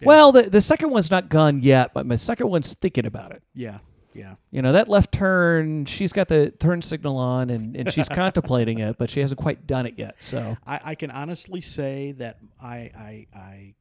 Yeah. 0.00 0.06
Well, 0.06 0.32
the 0.32 0.42
the 0.44 0.60
second 0.60 0.90
one's 0.90 1.10
not 1.10 1.28
gone 1.28 1.60
yet, 1.62 1.92
but 1.94 2.06
my 2.06 2.16
second 2.16 2.48
one's 2.48 2.74
thinking 2.74 3.06
about 3.06 3.32
it. 3.32 3.42
Yeah, 3.54 3.78
yeah. 4.16 4.34
You 4.50 4.62
know, 4.62 4.72
that 4.72 4.88
left 4.88 5.12
turn, 5.12 5.84
she's 5.84 6.12
got 6.12 6.28
the 6.28 6.50
turn 6.50 6.82
signal 6.82 7.18
on 7.18 7.50
and, 7.50 7.76
and 7.76 7.92
she's 7.92 8.08
contemplating 8.12 8.78
it, 8.78 8.96
but 8.98 9.10
she 9.10 9.20
hasn't 9.20 9.40
quite 9.40 9.66
done 9.66 9.86
it 9.86 9.94
yet. 9.98 10.16
So, 10.20 10.56
I, 10.66 10.80
I 10.84 10.94
can 10.94 11.10
honestly 11.10 11.60
say 11.60 12.12
that 12.12 12.38
I, 12.60 12.76
I 12.96 13.26
I 13.34 13.74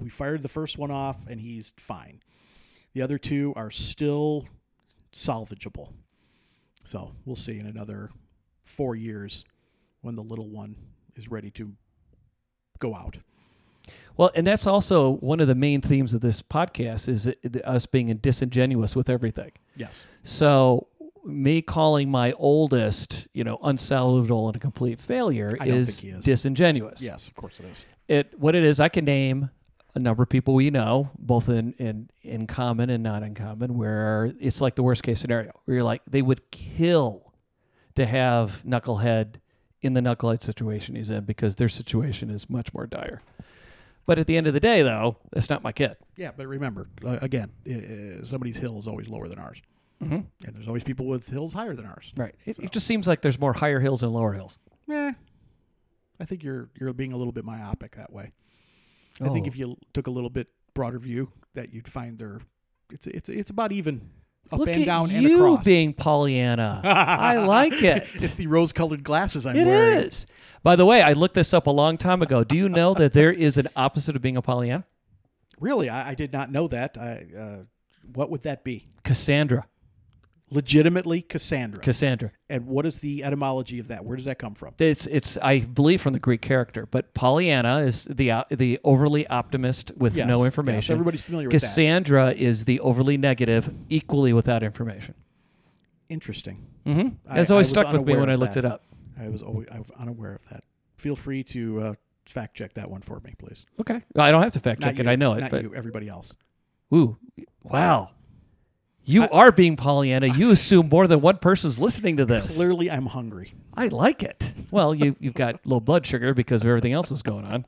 we 0.00 0.08
fired 0.08 0.42
the 0.42 0.48
first 0.48 0.78
one 0.78 0.90
off 0.90 1.16
and 1.28 1.40
he's 1.40 1.72
fine. 1.76 2.22
The 2.94 3.02
other 3.02 3.18
two 3.18 3.52
are 3.56 3.70
still 3.70 4.46
salvageable. 5.12 5.92
So 6.84 7.12
we'll 7.24 7.36
see 7.36 7.58
in 7.58 7.66
another 7.66 8.10
four 8.64 8.94
years 8.94 9.44
when 10.00 10.16
the 10.16 10.22
little 10.22 10.48
one 10.48 10.76
is 11.16 11.28
ready 11.28 11.50
to 11.52 11.72
go 12.78 12.94
out. 12.94 13.18
Well, 14.16 14.30
and 14.34 14.46
that's 14.46 14.66
also 14.66 15.12
one 15.16 15.40
of 15.40 15.48
the 15.48 15.54
main 15.54 15.80
themes 15.80 16.12
of 16.14 16.20
this 16.20 16.42
podcast 16.42 17.08
is 17.08 17.26
it, 17.26 17.64
us 17.64 17.86
being 17.86 18.14
disingenuous 18.16 18.94
with 18.94 19.08
everything. 19.08 19.52
Yes. 19.76 20.04
So, 20.22 20.88
me 21.24 21.62
calling 21.62 22.10
my 22.10 22.32
oldest, 22.32 23.28
you 23.32 23.44
know, 23.44 23.58
unsalvageable 23.58 24.48
and 24.48 24.56
a 24.56 24.58
complete 24.58 25.00
failure 25.00 25.56
is, 25.64 26.02
is. 26.02 26.24
disingenuous. 26.24 27.00
Yes, 27.00 27.28
of 27.28 27.34
course 27.34 27.58
it 27.60 27.66
is. 27.66 27.76
it 28.08 28.38
what 28.38 28.54
it 28.54 28.64
is 28.64 28.80
i 28.80 28.88
can 28.88 29.04
name 29.04 29.48
a 29.94 29.98
number 29.98 30.22
of 30.22 30.28
people 30.28 30.54
we 30.54 30.70
know 30.70 31.10
both 31.18 31.48
in 31.48 31.72
in 31.74 32.08
in 32.22 32.46
common 32.46 32.90
and 32.90 33.02
not 33.02 33.22
in 33.22 33.34
common 33.34 33.76
where 33.76 34.32
it's 34.40 34.60
like 34.60 34.74
the 34.74 34.82
worst 34.82 35.02
case 35.02 35.20
scenario 35.20 35.52
where 35.64 35.76
you're 35.76 35.84
like 35.84 36.02
they 36.10 36.22
would 36.22 36.50
kill 36.50 37.32
to 37.94 38.06
have 38.06 38.62
knucklehead 38.66 39.36
in 39.82 39.92
the 39.94 40.00
knucklehead 40.00 40.42
situation 40.42 40.94
he's 40.96 41.10
in 41.10 41.24
because 41.24 41.56
their 41.56 41.68
situation 41.68 42.30
is 42.30 42.48
much 42.48 42.72
more 42.74 42.86
dire 42.86 43.20
but 44.06 44.18
at 44.18 44.26
the 44.26 44.36
end 44.36 44.46
of 44.46 44.52
the 44.54 44.60
day 44.60 44.82
though 44.82 45.16
that's 45.32 45.48
not 45.50 45.62
my 45.62 45.72
kid 45.72 45.96
Yeah, 46.16 46.30
but 46.36 46.46
remember, 46.46 46.88
uh, 47.04 47.18
again, 47.22 47.50
uh, 47.66 48.24
somebody's 48.24 48.56
hill 48.56 48.78
is 48.78 48.86
always 48.86 49.08
lower 49.08 49.28
than 49.28 49.38
ours, 49.38 49.60
mm-hmm. 50.02 50.14
and 50.14 50.54
there's 50.54 50.66
always 50.68 50.82
people 50.84 51.06
with 51.06 51.26
hills 51.28 51.52
higher 51.52 51.74
than 51.74 51.86
ours. 51.86 52.12
right 52.16 52.34
it, 52.44 52.56
So. 52.56 52.62
it 52.64 52.70
just 52.72 52.86
seems 52.86 53.06
like 53.08 53.22
there's 53.22 53.38
more 53.38 53.52
higher 53.52 53.80
hills 53.80 54.02
and 54.02 54.12
lower 54.12 54.32
hills 54.32 54.58
Yeah. 54.86 55.12
I 56.20 56.24
think 56.24 56.42
you're 56.44 56.68
you're 56.78 56.92
being 56.92 57.12
a 57.12 57.16
little 57.16 57.32
bit 57.32 57.44
myopic 57.44 57.96
that 57.96 58.12
way. 58.12 58.32
I 59.20 59.28
think 59.30 59.46
Oh. 59.46 59.48
if 59.48 59.58
you 59.58 59.76
took 59.92 60.06
a 60.06 60.10
little 60.10 60.30
bit 60.30 60.48
broader 60.74 60.98
view, 60.98 61.32
that 61.54 61.72
you'd 61.74 61.88
find 61.88 62.18
there, 62.18 62.40
it's 62.92 63.06
it's 63.06 63.28
it's 63.28 63.50
about 63.50 63.72
even 63.72 64.08
up 64.52 64.58
Look 64.58 64.68
and 64.68 64.82
at 64.82 64.86
down 64.86 65.10
and 65.10 65.22
you 65.22 65.36
across. 65.48 65.64
being 65.64 65.92
Pollyanna. 65.94 66.80
I 66.84 67.38
like 67.38 67.72
it. 67.82 68.06
it's 68.14 68.34
the 68.34 68.46
rose-colored 68.46 69.02
glasses 69.04 69.46
I'm 69.46 69.56
It 69.56 69.66
wearing. 69.66 70.04
is. 70.04 70.26
By 70.62 70.76
the 70.76 70.84
way, 70.86 71.02
I 71.02 71.12
looked 71.12 71.34
this 71.34 71.52
up 71.52 71.66
a 71.66 71.70
long 71.70 71.98
time 71.98 72.22
ago. 72.22 72.44
Do 72.44 72.56
you 72.56 72.68
know 72.68 72.94
that 72.94 73.12
there 73.12 73.32
is 73.32 73.58
an 73.58 73.68
opposite 73.74 74.14
of 74.14 74.22
being 74.22 74.36
a 74.36 74.42
Pollyanna? 74.42 74.84
Really, 75.58 75.88
I, 75.88 76.10
I 76.10 76.14
did 76.14 76.32
not 76.32 76.50
know 76.52 76.68
that. 76.68 76.96
I, 76.98 77.26
uh, 77.36 77.56
what 78.14 78.30
would 78.30 78.42
that 78.42 78.62
be? 78.64 78.88
Cassandra. 79.04 79.66
Legitimately, 80.52 81.22
Cassandra. 81.22 81.80
Cassandra. 81.80 82.30
and 82.50 82.66
what 82.66 82.84
is 82.86 82.96
the 82.98 83.24
etymology 83.24 83.78
of 83.78 83.88
that? 83.88 84.04
Where 84.04 84.16
does 84.16 84.26
that 84.26 84.38
come 84.38 84.54
from? 84.54 84.74
It's 84.78 85.06
it's 85.06 85.38
I 85.38 85.60
believe 85.60 86.00
from 86.02 86.12
the 86.12 86.18
Greek 86.18 86.42
character, 86.42 86.86
but 86.86 87.14
Pollyanna 87.14 87.78
is 87.78 88.04
the 88.04 88.30
uh, 88.30 88.44
the 88.50 88.78
overly 88.84 89.26
optimist 89.28 89.92
with 89.96 90.14
Yes, 90.14 90.26
no 90.28 90.40
yes, 90.42 90.46
information. 90.46 90.92
everybody's 90.92 91.22
familiar 91.22 91.48
with 91.48 91.60
that. 91.60 91.66
Cassandra 91.66 92.32
is 92.32 92.66
the 92.66 92.80
overly 92.80 93.16
negative, 93.16 93.72
equally 93.88 94.32
without 94.32 94.62
information. 94.62 95.14
Interesting. 96.08 96.66
Mm-hmm. 96.86 97.34
That's 97.34 97.50
I 97.50 97.54
always 97.54 97.66
was 97.66 97.68
stuck 97.70 97.92
with 97.92 98.04
me 98.04 98.16
when 98.16 98.28
I 98.28 98.34
looked 98.34 98.54
that. 98.54 98.64
it 98.66 98.70
up. 98.70 98.84
I 99.18 99.28
was 99.28 99.42
always 99.42 99.68
I 99.72 99.78
was 99.78 99.90
unaware 99.98 100.34
of 100.34 100.48
that. 100.50 100.64
Feel 100.98 101.16
free 101.16 101.42
to 101.44 101.80
uh, 101.80 101.94
fact 102.26 102.54
check 102.54 102.74
that 102.74 102.90
one 102.90 103.00
for 103.00 103.20
me, 103.20 103.34
please. 103.38 103.64
Okay, 103.80 104.02
I 104.16 104.30
don't 104.30 104.42
have 104.42 104.52
to 104.52 104.60
fact 104.60 104.80
Not 104.80 104.88
check 104.88 104.98
it. 105.00 105.06
I 105.08 105.16
know 105.16 105.32
it, 105.34 105.40
Not 105.40 105.50
but 105.50 105.62
you, 105.62 105.74
everybody 105.74 106.08
else. 106.08 106.34
ooh, 106.94 107.16
wow. 107.62 108.10
You 109.04 109.24
I- 109.24 109.28
are 109.28 109.52
being 109.52 109.76
Pollyanna. 109.76 110.28
You 110.28 110.50
assume 110.50 110.88
more 110.88 111.06
than 111.06 111.20
one 111.20 111.38
person's 111.38 111.78
listening 111.78 112.16
to 112.18 112.24
this. 112.24 112.54
Clearly, 112.54 112.90
I'm 112.90 113.06
hungry. 113.06 113.54
I 113.74 113.88
like 113.88 114.22
it. 114.22 114.52
Well, 114.70 114.94
you 114.94 115.16
you've 115.18 115.34
got 115.34 115.64
low 115.66 115.80
blood 115.80 116.06
sugar 116.06 116.34
because 116.34 116.62
of 116.62 116.68
everything 116.68 116.92
else 116.92 117.08
that's 117.08 117.22
going 117.22 117.44
on. 117.44 117.64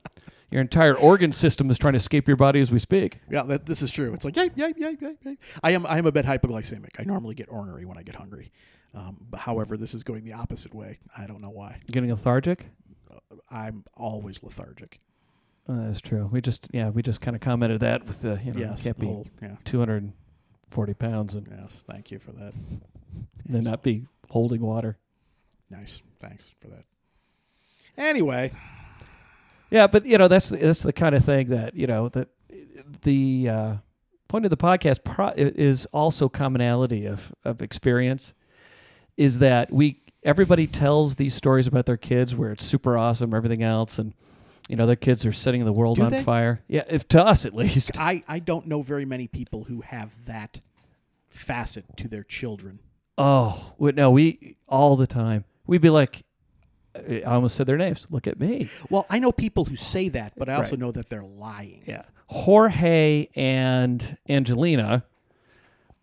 Your 0.51 0.61
entire 0.61 0.95
organ 0.95 1.33
system 1.33 1.69
is 1.71 1.79
trying 1.79 1.95
to 1.95 1.99
escape 1.99 2.29
your 2.29 2.37
body 2.37 2.61
as 2.61 2.71
we 2.71 2.79
speak. 2.79 3.21
Yeah, 3.29 3.43
that, 3.45 3.67
this 3.67 3.83
is 3.83 3.91
true. 3.91 4.13
It's 4.15 4.25
like 4.25 4.37
yeah, 4.37 4.49
yeah, 4.55 4.71
yeah, 4.77 4.93
yeah, 5.01 5.11
yeah. 5.25 5.35
I 5.63 5.71
am 5.73 5.85
I 5.87 5.99
am 5.99 6.07
a 6.07 6.13
bit 6.13 6.25
hypoglycemic. 6.27 6.91
I 6.99 7.03
normally 7.05 7.35
get 7.35 7.49
ornery 7.51 7.85
when 7.85 7.99
I 7.99 8.03
get 8.03 8.15
hungry. 8.15 8.53
Um, 8.95 9.17
but 9.29 9.41
however, 9.41 9.77
this 9.77 9.93
is 9.95 10.05
going 10.05 10.25
the 10.25 10.35
opposite 10.35 10.73
way. 10.75 10.99
I 11.17 11.27
don't 11.27 11.41
know 11.41 11.51
why. 11.51 11.81
Getting 11.91 12.11
lethargic. 12.11 12.67
I'm 13.51 13.85
always 13.95 14.43
lethargic. 14.43 15.01
Oh, 15.69 15.87
that's 15.87 16.01
true. 16.01 16.29
We 16.31 16.41
just 16.41 16.69
yeah 16.73 16.91
we 16.91 17.03
just 17.03 17.21
kind 17.21 17.35
of 17.35 17.41
commented 17.41 17.81
that 17.81 18.07
with 18.07 18.21
the 18.23 18.39
you 18.45 18.53
know 18.53 18.61
yes, 18.61 18.83
can't 18.83 18.97
the 18.97 19.01
be 19.01 19.07
whole- 19.07 19.27
yeah. 19.43 19.57
two 19.65 19.81
hundred 20.75 20.89
and 20.91 20.97
forty 20.99 21.15
pounds 21.17 21.35
and 21.35 21.47
Yes, 21.51 21.83
thank 21.89 22.11
you 22.11 22.19
for 22.19 22.33
that. 22.33 22.53
then 23.47 23.65
not 23.65 23.83
be 23.83 24.07
holding 24.31 24.61
water. 24.61 24.97
Nice. 25.71 26.01
Thanks 26.21 26.47
for 26.61 26.69
that. 26.69 26.85
Anyway, 27.97 28.53
Yeah, 29.71 29.87
but 29.87 30.05
you 30.07 30.19
know 30.19 30.29
that's 30.29 30.49
the- 30.49 30.57
that's 30.59 30.83
the 30.83 30.93
kind 30.93 31.15
of 31.15 31.25
thing 31.25 31.49
that 31.49 31.75
you 31.75 31.87
know 31.87 32.09
that 32.11 32.29
the 33.03 33.49
uh, 33.49 33.75
point 34.29 34.45
of 34.45 34.51
the 34.51 34.57
podcast 34.57 35.05
pro- 35.05 35.33
is 35.37 35.87
also 35.87 36.29
commonality 36.29 37.07
of 37.07 37.33
of 37.45 37.63
experience. 37.63 38.33
Is 39.17 39.39
that 39.39 39.73
we 39.73 40.01
everybody 40.25 40.67
tells 40.67 41.17
these 41.17 41.35
stories 41.35 41.67
about 41.67 41.87
their 41.87 41.97
kids 41.97 42.35
where 42.35 42.51
it's 42.53 42.65
super 42.65 42.97
awesome, 42.99 43.33
everything 43.35 43.63
else, 43.63 43.99
and 43.99 44.13
you 44.69 44.77
know 44.77 44.87
their 44.87 44.97
kids 44.97 45.25
are 45.27 45.33
setting 45.33 45.65
the 45.65 45.73
world 45.73 45.97
Do 45.97 46.05
on 46.05 46.11
they? 46.13 46.23
fire. 46.23 46.63
Yeah, 46.69 46.85
if 46.89 47.07
to 47.09 47.25
us 47.25 47.45
at 47.47 47.55
least. 47.55 47.99
I, 47.99 48.23
I 48.29 48.39
don't 48.39 48.67
know 48.67 48.83
very 48.83 49.05
many 49.05 49.29
people 49.29 49.65
who 49.65 49.81
have 49.83 50.15
that 50.27 50.61
facet 51.29 51.85
to 51.99 52.09
their 52.09 52.23
children. 52.23 52.79
Oh, 53.19 53.73
we- 53.79 53.93
no, 53.93 54.11
we 54.11 54.57
all 54.69 54.97
the 54.97 55.07
time. 55.07 55.45
We'd 55.67 55.81
be 55.81 55.91
like, 55.91 56.25
I 56.97 57.23
almost 57.23 57.57
said 57.57 57.67
their 57.67 57.77
names. 57.77 58.07
Look 58.11 58.27
at 58.27 58.39
me. 58.39 58.71
Well, 58.91 59.05
I 59.11 59.19
know 59.19 59.33
people 59.33 59.65
who 59.65 59.77
say 59.77 60.09
that, 60.11 60.33
but 60.37 60.49
I 60.49 60.55
also 60.55 60.73
Right. 60.73 60.79
know 60.81 60.93
that 60.93 61.09
they're 61.09 61.25
lying. 61.25 61.83
Yeah. 61.87 62.03
Jorge 62.29 63.29
and 63.35 64.17
Angelina, 64.29 65.05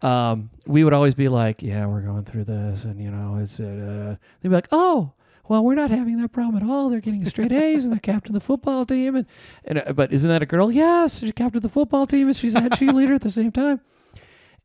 um, 0.02 0.50
we 0.66 0.84
would 0.84 0.94
always 0.94 1.16
be 1.16 1.28
like, 1.30 1.62
yeah, 1.62 1.86
we're 1.86 2.02
going 2.02 2.24
through 2.26 2.44
this. 2.46 2.84
And, 2.86 3.00
you 3.02 3.12
know, 3.12 3.38
is 3.38 3.60
it, 3.60 3.66
uh, 3.66 4.16
they'd 4.42 4.50
be 4.50 4.56
like, 4.56 4.68
oh, 4.72 5.14
well, 5.52 5.66
we're 5.66 5.76
not 5.76 5.92
having 5.92 6.18
that 6.22 6.32
problem 6.32 6.64
at 6.64 6.70
all. 6.70 6.90
They're 6.90 7.02
getting 7.02 7.26
straight 7.26 7.52
A's 7.52 7.84
and 7.84 7.92
they're 7.92 8.00
captain 8.00 8.34
of 8.34 8.42
the 8.42 8.46
football 8.46 8.86
team. 8.86 9.18
And, 9.18 9.26
and 9.66 9.84
uh, 9.86 9.92
but 9.92 10.14
isn't 10.14 10.30
that 10.30 10.42
a 10.42 10.46
girl? 10.46 10.72
Yes, 10.72 11.20
she's 11.20 11.34
captain 11.34 11.58
of 11.58 11.64
the 11.64 11.68
football 11.68 12.08
team 12.08 12.28
and 12.28 12.36
she's 12.38 12.56
a 12.56 12.62
head 12.62 12.72
cheerleader 12.72 13.16
at 13.16 13.20
the 13.20 13.30
same 13.30 13.52
time. 13.52 13.82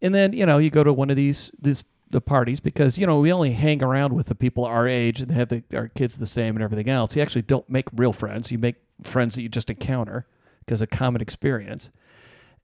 And 0.01 0.15
then, 0.15 0.33
you 0.33 0.47
know, 0.47 0.59
you 0.59 0.71
go 0.71 0.85
to 0.85 0.93
one 0.93 1.11
of 1.11 1.17
these, 1.17 1.51
these, 1.61 1.83
the 2.11 2.21
parties 2.21 2.61
because, 2.61 2.99
you 2.99 3.05
know, 3.05 3.19
we 3.19 3.33
only 3.33 3.51
hang 3.51 3.83
around 3.83 4.13
with 4.13 4.27
the 4.27 4.37
people 4.37 4.65
our 4.65 4.87
age 4.87 5.21
and 5.21 5.29
they 5.29 5.35
have 5.35 5.49
the, 5.49 5.65
our 5.75 5.89
kids 5.89 6.19
the 6.19 6.25
same 6.27 6.55
and 6.55 6.63
everything 6.63 6.89
else. 6.89 7.17
You 7.17 7.23
actually 7.23 7.43
don't 7.43 7.69
make 7.69 7.87
real 7.93 8.13
friends. 8.13 8.53
You 8.53 8.59
make 8.59 8.77
friends 9.03 9.35
that 9.35 9.43
you 9.43 9.49
just 9.49 9.71
encounter 9.71 10.29
because 10.65 10.83
of 10.83 10.91
common 10.91 11.21
experience. 11.21 11.91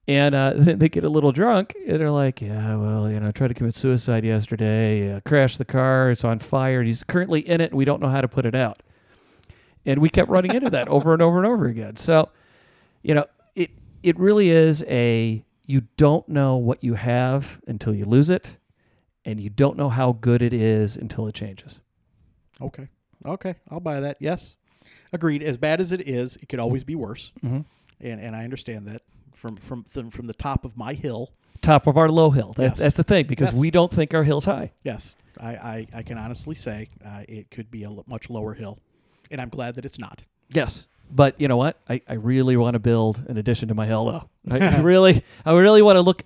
And 0.09 0.35
uh, 0.35 0.55
then 0.57 0.79
they 0.79 0.89
get 0.89 1.05
a 1.05 1.09
little 1.09 1.33
drunk 1.33 1.75
and 1.87 2.01
they're 2.01 2.11
like, 2.11 2.41
yeah, 2.41 2.77
well, 2.77 3.11
you 3.11 3.21
know, 3.21 3.29
I 3.29 3.33
tried 3.33 3.49
to 3.49 3.55
commit 3.55 3.75
suicide 3.75 4.25
yesterday, 4.25 5.13
uh, 5.13 5.21
crashed 5.21 5.59
the 5.59 5.65
car, 5.65 6.11
it's 6.11 6.25
on 6.25 6.39
fire, 6.39 6.81
and 6.81 6.87
he's 6.87 7.03
currently 7.03 7.41
in 7.47 7.61
it, 7.61 7.71
and 7.71 7.75
we 7.75 7.85
don't 7.85 8.01
know 8.01 8.09
how 8.09 8.21
to 8.21 8.29
put 8.29 8.47
it 8.47 8.55
out. 8.55 8.83
And 9.85 10.01
we 10.01 10.09
kept 10.09 10.31
running 10.31 10.55
into 10.55 10.71
that 10.71 10.89
over 10.89 11.13
and 11.13 11.23
over 11.23 11.39
and 11.39 11.47
over 11.47 11.67
again. 11.67 11.97
So, 11.97 12.29
you 13.03 13.15
know, 13.15 13.27
it 13.57 13.71
it 14.03 14.19
really 14.19 14.51
is 14.51 14.85
a 14.87 15.45
you 15.67 15.83
don't 15.97 16.29
know 16.29 16.57
what 16.57 16.85
you 16.85 16.95
have 16.95 17.61
until 17.67 17.93
you 17.93 18.05
lose 18.05 18.31
it, 18.31 18.59
and 19.25 19.41
you 19.41 19.51
don't 19.51 19.77
know 19.77 19.89
how 19.89 20.13
good 20.13 20.41
it 20.41 20.53
is 20.53 20.97
until 20.97 21.27
it 21.27 21.35
changes. 21.35 21.81
Okay. 22.61 22.89
Okay. 23.27 23.57
I'll 23.71 23.81
buy 23.81 23.99
that. 23.99 24.19
Yes. 24.21 24.55
Agreed. 25.13 25.43
As 25.43 25.57
bad 25.57 25.81
as 25.81 25.91
it 25.91 26.09
is, 26.09 26.37
it 26.37 26.49
could 26.49 26.61
always 26.61 26.85
be 26.85 26.95
worse. 26.95 27.33
Mm-hmm. 27.45 27.61
And 28.01 28.21
and 28.21 28.37
I 28.37 28.45
understand 28.45 28.87
that 28.87 29.03
from 29.43 29.57
from 29.57 29.83
from, 29.85 30.11
from 30.11 30.27
the 30.29 30.35
top 30.35 30.65
of 30.65 30.77
my 30.77 30.95
hill. 30.95 31.33
Top 31.61 31.87
of 31.89 31.97
our 31.97 32.09
low 32.09 32.31
hill. 32.31 32.55
That, 32.57 32.63
Yes. 32.63 32.79
That's 32.79 32.97
the 32.97 33.05
thing 33.05 33.27
because 33.27 33.49
Yes. 33.49 33.55
we 33.57 33.71
don't 33.71 33.93
think 33.93 34.15
our 34.15 34.23
hill's 34.23 34.45
high. 34.45 34.71
Yes. 34.85 35.17
I 35.41 35.51
I, 35.51 35.87
I 35.95 36.03
can 36.05 36.17
honestly 36.17 36.55
say 36.55 36.89
uh, 37.05 37.23
it 37.29 37.51
could 37.51 37.71
be 37.71 37.83
a 37.83 37.91
much 38.07 38.31
lower 38.31 38.55
hill, 38.55 38.79
and 39.31 39.41
I'm 39.41 39.49
glad 39.49 39.75
that 39.75 39.85
it's 39.85 39.99
not. 39.99 40.23
Yes. 40.51 40.87
But 41.11 41.39
you 41.41 41.49
know 41.49 41.57
what? 41.57 41.79
I, 41.91 42.01
I 42.09 42.15
really 42.15 42.57
want 42.57 42.75
to 42.75 42.79
build 42.79 43.25
an 43.29 43.37
addition 43.37 43.69
to 43.69 43.75
my 43.75 43.87
hill 43.87 44.05
though. 44.07 44.29
I 44.55 44.81
really 44.81 45.25
I 45.45 45.53
really 45.53 45.83
want 45.83 45.97
to 45.97 46.03
look 46.03 46.23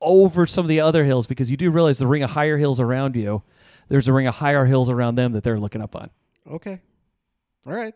over 0.00 0.46
some 0.46 0.64
of 0.64 0.68
the 0.68 0.80
other 0.80 1.04
hills 1.04 1.26
because 1.26 1.50
you 1.50 1.56
do 1.56 1.70
realize 1.70 1.98
the 1.98 2.06
ring 2.06 2.22
of 2.22 2.30
higher 2.30 2.58
hills 2.58 2.78
around 2.80 3.16
you, 3.16 3.42
there's 3.88 4.06
a 4.08 4.12
ring 4.12 4.26
of 4.28 4.36
higher 4.36 4.66
hills 4.66 4.88
around 4.88 5.16
them 5.16 5.32
that 5.32 5.42
they're 5.42 5.58
looking 5.60 5.82
up 5.82 5.94
on. 5.96 6.10
Okay. 6.50 6.80
All 7.66 7.72
right. 7.74 7.94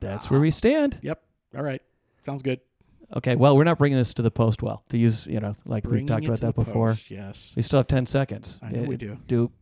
That's 0.00 0.30
where 0.30 0.40
we 0.40 0.50
stand. 0.50 0.98
Yep. 1.02 1.22
All 1.56 1.62
right. 1.62 1.82
Sounds 2.26 2.42
good. 2.42 2.60
Okay, 3.16 3.36
well, 3.36 3.56
we're 3.56 3.64
not 3.64 3.78
bringing 3.78 3.96
this 3.98 4.12
to 4.14 4.22
the 4.22 4.30
post 4.30 4.60
well 4.62 4.82
to 4.88 4.98
use, 4.98 5.26
you 5.26 5.38
know, 5.40 5.54
like 5.66 5.86
we 5.86 6.04
talked 6.04 6.24
about 6.26 6.40
that 6.40 6.54
before. 6.56 6.90
post, 6.90 7.10
Yes. 7.10 7.52
We 7.54 7.62
still 7.62 7.78
have 7.78 7.86
10 7.86 8.06
seconds. 8.06 8.58
I 8.62 8.70
know 8.70 8.82
we 8.82 8.96
Uh, 8.96 8.98
do. 8.98 9.18
Do 9.28 9.52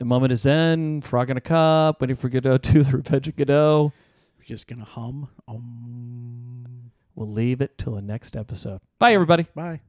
a 0.00 0.04
moment 0.04 0.32
of 0.32 0.38
Zen, 0.38 1.02
frog 1.02 1.28
in 1.30 1.36
a 1.36 1.40
cup, 1.40 2.00
waiting 2.00 2.16
for 2.16 2.28
Godot, 2.30 2.56
to 2.58 2.82
the 2.82 2.96
Revenge 2.96 3.28
of 3.28 3.36
Godot. 3.36 3.92
We're 4.38 4.44
just 4.44 4.66
gonna 4.66 4.84
hum. 4.84 5.28
Um. 5.46 6.90
We'll 7.14 7.30
leave 7.30 7.60
it 7.60 7.76
till 7.76 7.94
the 7.94 8.02
next 8.02 8.34
episode. 8.36 8.80
Bye, 8.98 9.12
everybody. 9.12 9.46
Bye. 9.54 9.80